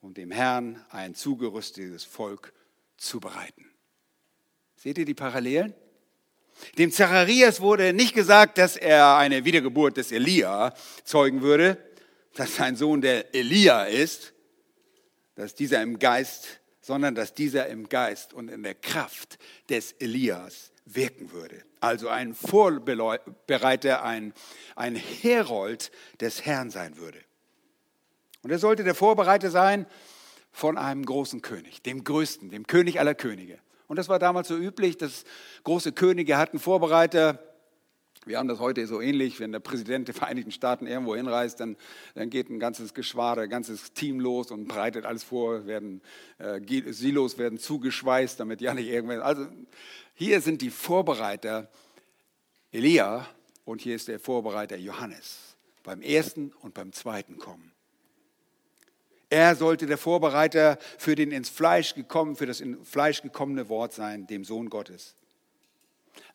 [0.00, 2.54] und dem Herrn ein zugerüstetes Volk
[2.96, 3.66] zu bereiten.
[4.76, 5.74] Seht ihr die Parallelen?
[6.78, 10.72] Dem Zacharias wurde nicht gesagt, dass er eine Wiedergeburt des Elia
[11.04, 11.76] zeugen würde,
[12.34, 14.32] dass sein Sohn der Elia ist,
[15.36, 20.72] dass dieser im Geist, sondern dass dieser im Geist und in der Kraft des Elias
[20.84, 21.62] wirken würde.
[21.80, 24.32] Also ein Vorbereiter, ein,
[24.74, 27.18] ein Herold des Herrn sein würde.
[28.42, 29.86] Und er sollte der Vorbereiter sein
[30.52, 33.58] von einem großen König, dem größten, dem König aller Könige.
[33.88, 35.24] Und das war damals so üblich, dass
[35.64, 37.38] große Könige hatten Vorbereiter,
[38.26, 41.76] wir haben das heute so ähnlich, wenn der Präsident der Vereinigten Staaten irgendwo hinreist, dann,
[42.14, 46.02] dann geht ein ganzes Geschwader, ein ganzes Team los und bereitet alles vor, werden,
[46.38, 46.60] äh,
[46.92, 49.20] Silos werden zugeschweißt, damit ja nicht irgendwann.
[49.20, 49.46] Also
[50.14, 51.70] hier sind die Vorbereiter
[52.72, 53.28] Elia
[53.64, 57.72] und hier ist der Vorbereiter Johannes beim ersten und beim zweiten Kommen.
[59.30, 63.92] Er sollte der Vorbereiter für den ins Fleisch gekommen, für das ins Fleisch gekommene Wort
[63.92, 65.14] sein, dem Sohn Gottes.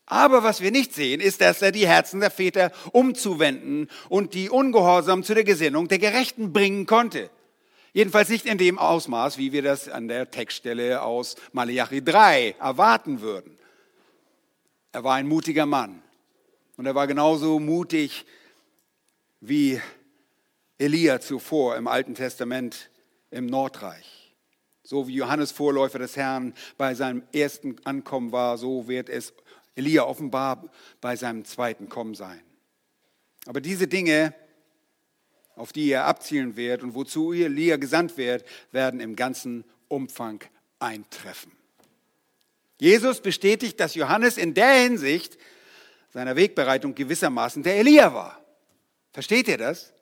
[0.06, 4.50] Aber was wir nicht sehen, ist, dass er die Herzen der Väter umzuwenden und die
[4.50, 7.30] Ungehorsam zu der Gesinnung der Gerechten bringen konnte.
[7.92, 13.20] Jedenfalls nicht in dem Ausmaß, wie wir das an der Textstelle aus Malachi 3 erwarten
[13.20, 13.58] würden.
[14.92, 16.02] Er war ein mutiger Mann
[16.76, 18.24] und er war genauso mutig
[19.40, 19.80] wie
[20.78, 22.90] Elia zuvor im Alten Testament
[23.30, 24.34] im Nordreich.
[24.82, 29.32] So wie Johannes Vorläufer des Herrn bei seinem ersten Ankommen war, so wird es
[29.74, 30.70] Elia offenbar
[31.00, 32.42] bei seinem zweiten Kommen sein.
[33.46, 34.34] Aber diese Dinge,
[35.56, 40.42] auf die er abzielen wird und wozu Elia gesandt wird, werden im ganzen Umfang
[40.78, 41.52] eintreffen.
[42.78, 45.38] Jesus bestätigt, dass Johannes in der Hinsicht
[46.10, 48.44] seiner Wegbereitung gewissermaßen der Elia war.
[49.12, 49.92] Versteht ihr das?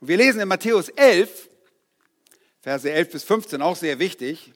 [0.00, 1.48] Und wir lesen in Matthäus 11,
[2.60, 4.52] Verse 11 bis 15, auch sehr wichtig.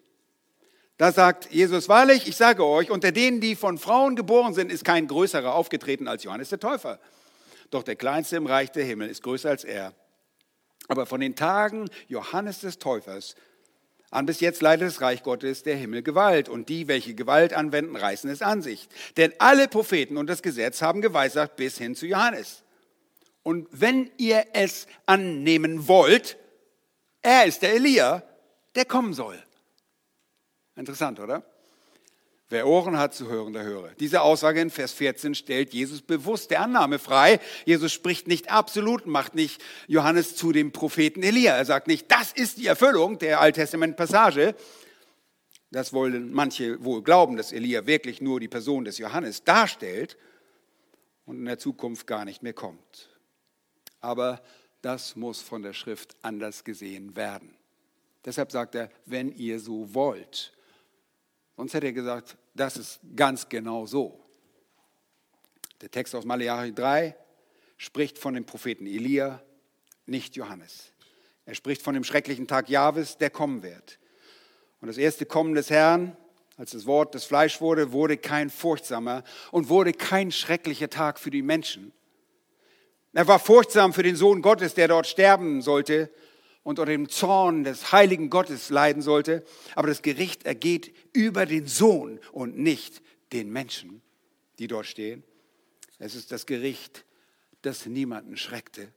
[0.97, 4.85] Da sagt Jesus, wahrlich, ich sage euch, unter denen, die von Frauen geboren sind, ist
[4.85, 7.01] kein größerer aufgetreten als Johannes der Täufer.
[7.71, 9.93] Doch der Kleinste im Reich der Himmel ist größer als er.
[10.87, 13.35] Aber von den Tagen Johannes des Täufers
[14.15, 16.49] an bis jetzt leidet das Reich Gottes der Himmel Gewalt.
[16.49, 18.89] Und die, welche Gewalt anwenden, reißen es an sich.
[19.17, 22.63] Denn alle Propheten und das Gesetz haben geweissagt bis hin zu Johannes.
[23.43, 26.37] Und wenn ihr es annehmen wollt,
[27.23, 28.23] er ist der Elia,
[28.77, 29.43] der kommen soll.
[30.77, 31.45] Interessant, oder?
[32.51, 33.91] Wer Ohren hat zu hören, der höre.
[33.99, 37.41] Diese Aussage in Vers 14 stellt Jesus bewusst der Annahme frei.
[37.65, 41.57] Jesus spricht nicht absolut, macht nicht Johannes zu dem Propheten Elia.
[41.57, 44.55] Er sagt nicht, das ist die Erfüllung der Alttestament-Passage.
[45.71, 50.17] Das wollen manche wohl glauben, dass Elia wirklich nur die Person des Johannes darstellt
[51.25, 53.09] und in der Zukunft gar nicht mehr kommt.
[54.01, 54.43] Aber
[54.83, 57.57] das muss von der Schrift anders gesehen werden.
[58.25, 60.54] Deshalb sagt er, wenn ihr so wollt.
[61.57, 64.21] Sonst hätte er gesagt, das ist ganz genau so.
[65.81, 67.17] Der Text aus Malachi 3
[67.77, 69.43] spricht von dem Propheten Elia,
[70.07, 70.93] nicht Johannes.
[71.47, 73.99] Er spricht von dem schrecklichen Tag Jahwes, der kommen wird.
[74.81, 76.17] Und das erste Kommen des Herrn,
[76.57, 81.31] als das Wort des Fleisch wurde, wurde kein furchtsamer und wurde kein schrecklicher Tag für
[81.31, 81.93] die Menschen.
[83.13, 86.11] Er war furchtsam für den Sohn Gottes, der dort sterben sollte,
[86.65, 89.45] und unter dem Zorn des heiligen Gottes leiden sollte.
[89.77, 93.03] Aber das Gericht ergeht über den Sohn und nicht
[93.33, 94.03] den Menschen,
[94.59, 95.23] die dort stehen.
[95.99, 97.05] Es ist das Gericht,
[97.63, 98.89] das niemanden schreckte.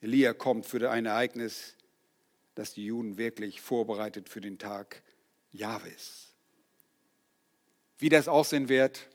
[0.00, 1.76] Elia kommt für ein Ereignis,
[2.54, 5.02] das die Juden wirklich vorbereitet für den Tag
[5.52, 6.32] Jahwes.
[7.98, 9.08] Wie das aussehen wird,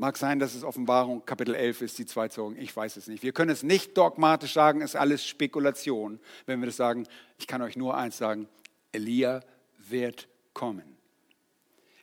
[0.00, 2.58] Mag sein, dass es Offenbarung Kapitel 11 ist, die zwei Zeugen.
[2.58, 3.22] Ich weiß es nicht.
[3.22, 7.06] Wir können es nicht dogmatisch sagen, es ist alles Spekulation, wenn wir das sagen.
[7.38, 8.48] Ich kann euch nur eins sagen,
[8.92, 9.42] Elia
[9.76, 10.96] wird kommen.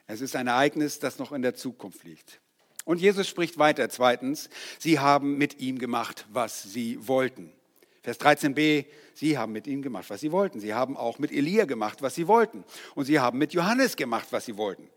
[0.05, 2.39] Es ist ein Ereignis, das noch in der Zukunft liegt.
[2.85, 3.89] Und Jesus spricht weiter.
[3.89, 7.51] Zweitens, sie haben mit ihm gemacht, was sie wollten.
[8.03, 8.85] Vers 13b,
[9.15, 10.59] sie haben mit ihm gemacht, was sie wollten.
[10.59, 12.63] Sie haben auch mit Elia gemacht, was sie wollten.
[12.93, 14.87] Und sie haben mit Johannes gemacht, was sie wollten.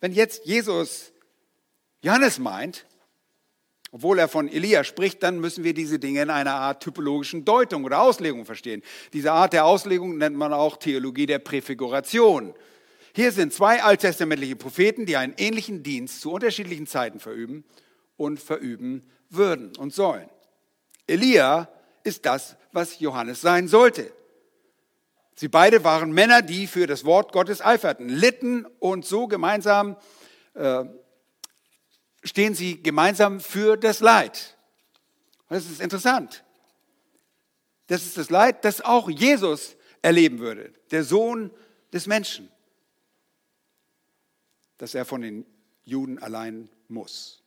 [0.00, 1.13] Wenn jetzt Jesus
[2.04, 2.84] Johannes meint,
[3.90, 7.84] obwohl er von Elia spricht, dann müssen wir diese Dinge in einer Art typologischen Deutung
[7.84, 8.82] oder Auslegung verstehen.
[9.14, 12.52] Diese Art der Auslegung nennt man auch Theologie der Präfiguration.
[13.14, 17.64] Hier sind zwei alttestamentliche Propheten, die einen ähnlichen Dienst zu unterschiedlichen Zeiten verüben
[18.18, 20.28] und verüben würden und sollen.
[21.06, 21.70] Elia
[22.02, 24.12] ist das, was Johannes sein sollte.
[25.36, 29.96] Sie beide waren Männer, die für das Wort Gottes eiferten, litten und so gemeinsam
[30.52, 30.84] äh,
[32.24, 34.56] stehen sie gemeinsam für das Leid.
[35.48, 36.44] Das ist interessant.
[37.86, 41.50] Das ist das Leid, das auch Jesus erleben würde, der Sohn
[41.92, 42.48] des Menschen,
[44.78, 45.46] dass er von den
[45.84, 47.42] Juden allein muss.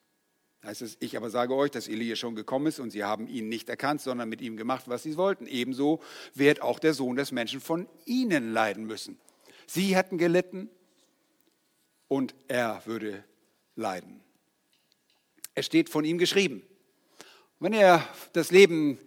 [0.63, 3.47] Heißt es, ich aber sage euch, dass Elia schon gekommen ist und sie haben ihn
[3.47, 5.47] nicht erkannt, sondern mit ihm gemacht, was sie wollten.
[5.47, 6.01] Ebenso
[6.33, 9.19] wird auch der Sohn des Menschen von ihnen leiden müssen.
[9.65, 10.69] Sie hätten gelitten
[12.07, 13.23] und er würde
[13.75, 14.21] leiden.
[15.57, 16.61] Es steht von ihm geschrieben.
[17.59, 18.99] Wenn ihr das Leben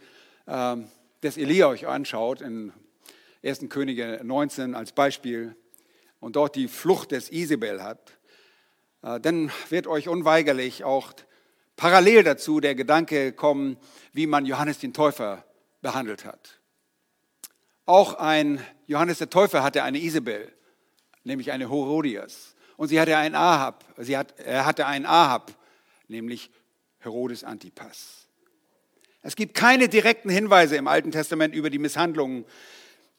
[0.46, 0.78] äh,
[1.22, 2.72] des Elia euch anschaut, in
[3.44, 3.68] 1.
[3.68, 5.54] Könige 19 als Beispiel,
[6.18, 8.18] und dort die Flucht des Isabel hat,
[9.02, 11.12] äh, dann wird euch unweigerlich auch
[11.76, 13.76] parallel dazu der Gedanke kommen,
[14.12, 15.44] wie man Johannes den Täufer
[15.82, 16.58] behandelt hat.
[17.86, 20.52] Auch ein Johannes der Täufer hatte eine Isabel,
[21.22, 22.56] nämlich eine Herodias.
[22.76, 25.54] Und sie hatte einen Ahab, sie hat, er hatte einen Ahab,
[26.10, 26.50] nämlich
[26.98, 28.28] Herodes Antipas.
[29.22, 32.44] Es gibt keine direkten Hinweise im Alten Testament über die Misshandlungen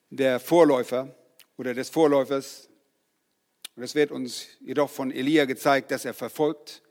[0.10, 1.16] der Vorläufer
[1.58, 2.70] oder des Vorläufers.
[3.76, 6.82] Und es wird uns jedoch von Elia gezeigt, dass er verfolgt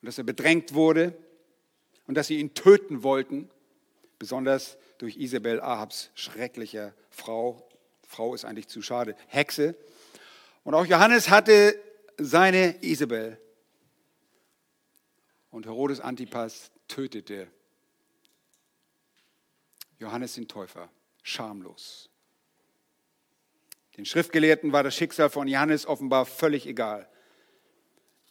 [0.00, 1.16] und dass er bedrängt wurde
[2.06, 3.50] und dass sie ihn töten wollten,
[4.18, 7.68] besonders durch Isabel Ahabs schrecklicher Frau.
[8.06, 9.76] Frau ist eigentlich zu schade, Hexe.
[10.64, 11.80] Und auch Johannes hatte
[12.18, 13.40] seine Isabel.
[15.50, 17.48] Und Herodes Antipas tötete
[19.98, 20.90] Johannes den Täufer
[21.22, 22.10] schamlos.
[23.96, 27.08] Den Schriftgelehrten war das Schicksal von Johannes offenbar völlig egal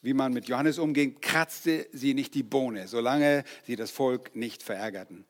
[0.01, 4.63] wie man mit Johannes umging, kratzte sie nicht die Bohne, solange sie das Volk nicht
[4.63, 5.25] verärgerten.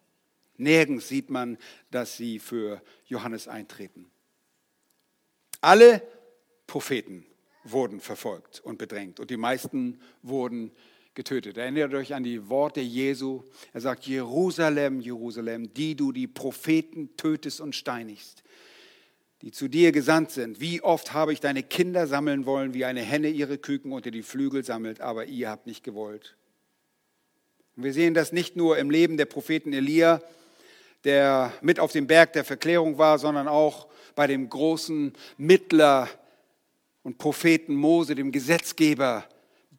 [0.58, 1.58] Nirgends sieht man,
[1.92, 4.12] dass sie für Johannes eintreten.
[5.62, 6.02] Alle
[6.68, 7.26] Propheten
[7.64, 10.72] wurden verfolgt und bedrängt und die meisten wurden
[11.18, 11.58] getötet.
[11.58, 13.44] Erinnert euch an die Worte Jesu.
[13.74, 18.44] Er sagt, Jerusalem, Jerusalem, die du die Propheten tötest und steinigst
[19.42, 20.60] die zu dir gesandt sind.
[20.60, 24.24] Wie oft habe ich deine Kinder sammeln wollen, wie eine Henne ihre Küken unter die
[24.24, 26.36] Flügel sammelt, aber ihr habt nicht gewollt.
[27.76, 30.22] Und wir sehen das nicht nur im Leben der Propheten Elia,
[31.04, 36.10] der mit auf dem Berg der Verklärung war, sondern auch bei dem großen Mittler
[37.04, 39.30] und Propheten Mose, dem Gesetzgeber.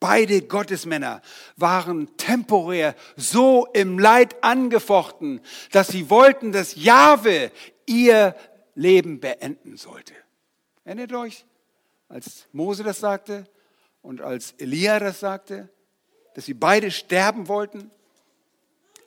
[0.01, 1.23] Beide Gottesmänner
[1.57, 5.41] waren temporär so im Leid angefochten,
[5.73, 7.51] dass sie wollten, dass Jahwe
[7.87, 8.37] ihr
[8.75, 10.15] Leben beenden sollte.
[10.85, 11.45] Erinnert euch,
[12.09, 13.45] als Mose das sagte
[14.03, 15.69] und als Elia das sagte,
[16.35, 17.91] dass sie beide sterben wollten?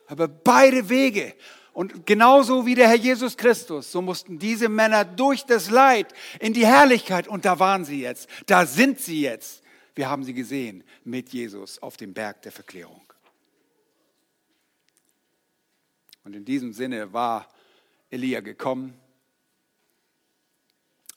[0.08, 1.34] Aber beide Wege
[1.74, 6.08] und genauso wie der Herr Jesus Christus, so mussten diese Männer durch das Leid
[6.40, 7.28] in die Herrlichkeit.
[7.28, 9.61] Und da waren sie jetzt, da sind sie jetzt.
[9.96, 13.02] Wir haben sie gesehen mit Jesus auf dem Berg der Verklärung.
[16.24, 17.48] Und in diesem Sinne war
[18.10, 19.00] Elia gekommen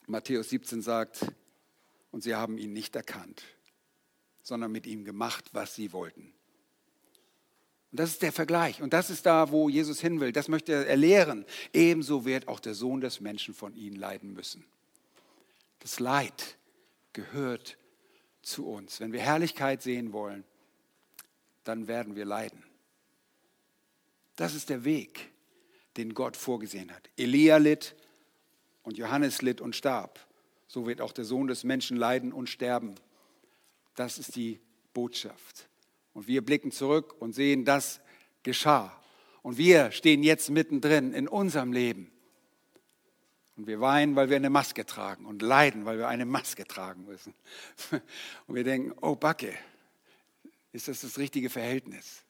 [0.07, 1.27] Matthäus 17 sagt,
[2.11, 3.43] und sie haben ihn nicht erkannt,
[4.43, 6.35] sondern mit ihm gemacht, was sie wollten.
[7.91, 8.83] Und das ist der Vergleich.
[8.83, 10.33] Und das ist da, wo Jesus hin will.
[10.33, 11.47] Das möchte er lehren.
[11.72, 14.64] Ebenso wird auch der Sohn des Menschen von ihnen leiden müssen.
[15.79, 16.59] Das Leid
[17.12, 17.79] gehört
[18.45, 19.01] zu uns.
[19.01, 20.45] Wenn wir Herrlichkeit sehen wollen,
[21.65, 22.63] dann werden wir leiden.
[24.37, 25.31] Das ist der Weg,
[25.97, 27.09] den Gott vorgesehen hat.
[27.17, 27.95] Elia litt,
[28.85, 30.21] und Johannes litt und starb.
[30.69, 32.95] So wird auch der Sohn des Menschen leiden und sterben.
[33.97, 34.61] Das ist die
[34.93, 35.69] Botschaft.
[36.13, 38.01] Und wir blicken zurück und sehen, das
[38.43, 39.01] geschah.
[39.43, 42.11] Und wir stehen jetzt mittendrin in unserem Leben.
[43.57, 47.05] Und wir weinen, weil wir eine Maske tragen und leiden, weil wir eine Maske tragen
[47.05, 47.35] müssen.
[48.49, 49.55] Und wir denken, oh Backe,
[50.73, 52.25] ist das das richtige Verhältnis?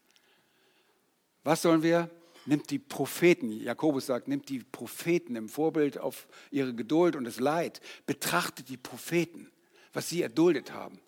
[1.43, 2.11] Was sollen wir?
[2.47, 7.41] nimmt die Propheten, Jakobus sagt, nimmt die Propheten im Vorbild auf ihre Geduld und das
[7.41, 9.51] Leid, betrachtet die Propheten,
[9.93, 11.01] was sie erduldet haben.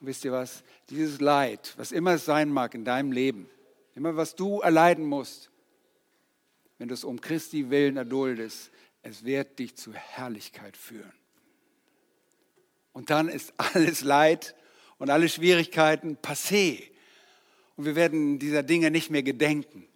[0.00, 0.62] Und wisst ihr was?
[0.90, 3.48] Dieses Leid, was immer es sein mag in deinem Leben,
[3.94, 5.50] immer was du erleiden musst,
[6.78, 8.70] wenn du es um Christi willen erduldest,
[9.06, 11.12] es wird dich zu Herrlichkeit führen.
[12.92, 14.54] Und dann ist alles Leid
[14.98, 16.82] und alle Schwierigkeiten passé.
[17.76, 19.86] Und wir werden dieser Dinge nicht mehr gedenken.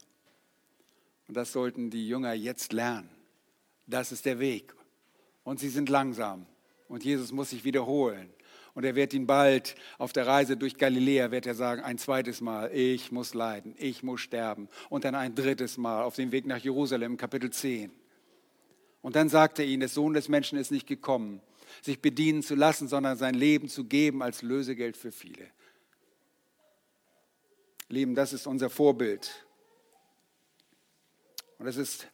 [1.27, 3.11] Und das sollten die Jünger jetzt lernen.
[3.87, 4.75] Das ist der Weg.
[5.43, 6.47] Und sie sind langsam.
[6.89, 8.31] Und Jesus muss sich wiederholen.
[8.75, 12.41] Und er wird ihn bald auf der Reise durch Galiläa, wird er sagen, ein zweites
[12.41, 14.69] Mal, ich muss leiden, ich muss sterben.
[14.89, 18.00] Und dann ein drittes Mal auf dem Weg nach Jerusalem, Kapitel 10.
[19.03, 21.41] Und dann sagt er ihnen, der Sohn des Menschen ist nicht gekommen,
[21.83, 25.47] sich bedienen zu lassen, sondern sein Leben zu geben als Lösegeld für viele.
[27.89, 29.47] Lieben, das ist unser Vorbild.
[31.59, 32.07] Und es ist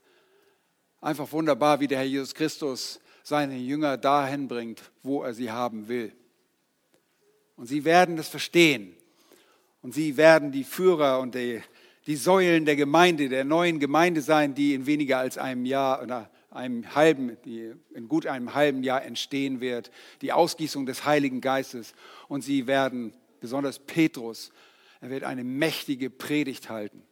[1.00, 5.88] einfach wunderbar, wie der Herr Jesus Christus seine Jünger dahin bringt, wo er sie haben
[5.88, 6.12] will.
[7.56, 8.94] Und sie werden das verstehen.
[9.82, 11.62] Und sie werden die Führer und die,
[12.06, 16.30] die Säulen der Gemeinde, der neuen Gemeinde sein, die in weniger als einem Jahr oder
[16.56, 19.90] einem halben, die in gut einem halben Jahr entstehen wird.
[20.22, 21.94] Die Ausgießung des Heiligen Geistes.
[22.28, 24.50] Und sie werden, besonders Petrus,
[25.00, 27.02] er wird eine mächtige Predigt halten.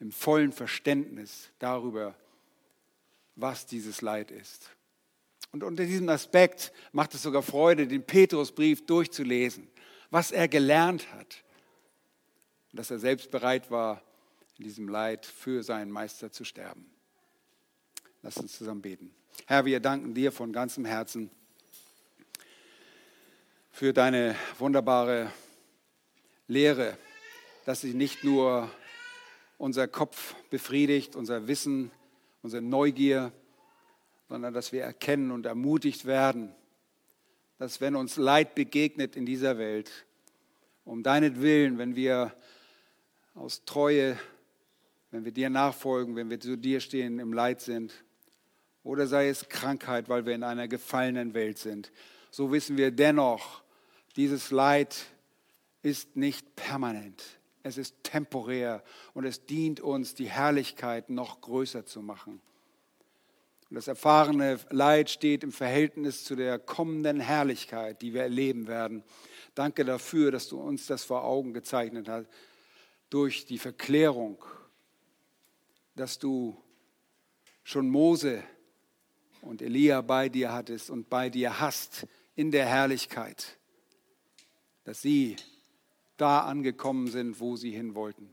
[0.00, 2.14] Im vollen Verständnis darüber,
[3.36, 4.70] was dieses Leid ist.
[5.52, 9.68] Und unter diesem Aspekt macht es sogar Freude, den Petrusbrief durchzulesen,
[10.10, 11.44] was er gelernt hat.
[12.72, 14.02] Dass er selbst bereit war,
[14.58, 16.90] in diesem Leid für seinen Meister zu sterben.
[18.26, 19.14] Lass uns zusammen beten.
[19.46, 21.30] Herr, wir danken dir von ganzem Herzen
[23.70, 25.30] für deine wunderbare
[26.48, 26.98] Lehre,
[27.66, 28.68] dass sie nicht nur
[29.58, 31.92] unser Kopf befriedigt, unser Wissen,
[32.42, 33.30] unsere Neugier,
[34.28, 36.52] sondern dass wir erkennen und ermutigt werden,
[37.58, 40.04] dass wenn uns Leid begegnet in dieser Welt,
[40.84, 42.34] um deinetwillen, wenn wir
[43.36, 44.18] aus Treue,
[45.12, 47.94] wenn wir dir nachfolgen, wenn wir zu dir stehen, im Leid sind,
[48.86, 51.92] oder sei es Krankheit, weil wir in einer gefallenen Welt sind,
[52.30, 53.62] so wissen wir dennoch,
[54.16, 54.96] dieses Leid
[55.82, 57.22] ist nicht permanent
[57.66, 58.82] es ist temporär
[59.12, 62.40] und es dient uns, die Herrlichkeit noch größer zu machen.
[63.68, 69.02] Und das erfahrene Leid steht im Verhältnis zu der kommenden Herrlichkeit, die wir erleben werden.
[69.56, 72.28] Danke dafür, dass du uns das vor Augen gezeichnet hast,
[73.10, 74.44] durch die Verklärung,
[75.96, 76.56] dass du
[77.64, 78.44] schon Mose
[79.46, 83.58] und Elia bei dir hattest und bei dir hast in der Herrlichkeit,
[84.84, 85.36] dass sie
[86.16, 88.32] da angekommen sind, wo sie hin wollten.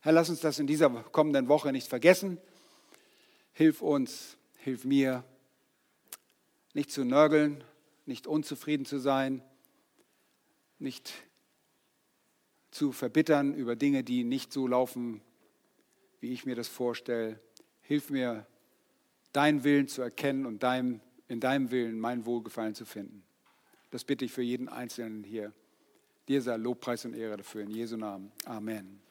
[0.00, 2.38] Herr, lass uns das in dieser kommenden Woche nicht vergessen.
[3.52, 5.24] Hilf uns, hilf mir,
[6.74, 7.64] nicht zu nörgeln,
[8.04, 9.42] nicht unzufrieden zu sein,
[10.78, 11.12] nicht
[12.70, 15.22] zu verbittern über Dinge, die nicht so laufen,
[16.20, 17.40] wie ich mir das vorstelle.
[17.80, 18.46] Hilf mir,
[19.36, 23.22] deinen Willen zu erkennen und dein, in deinem Willen mein Wohlgefallen zu finden.
[23.90, 25.52] Das bitte ich für jeden Einzelnen hier.
[26.26, 28.32] Dir sei Lobpreis und Ehre dafür in Jesu Namen.
[28.46, 29.05] Amen.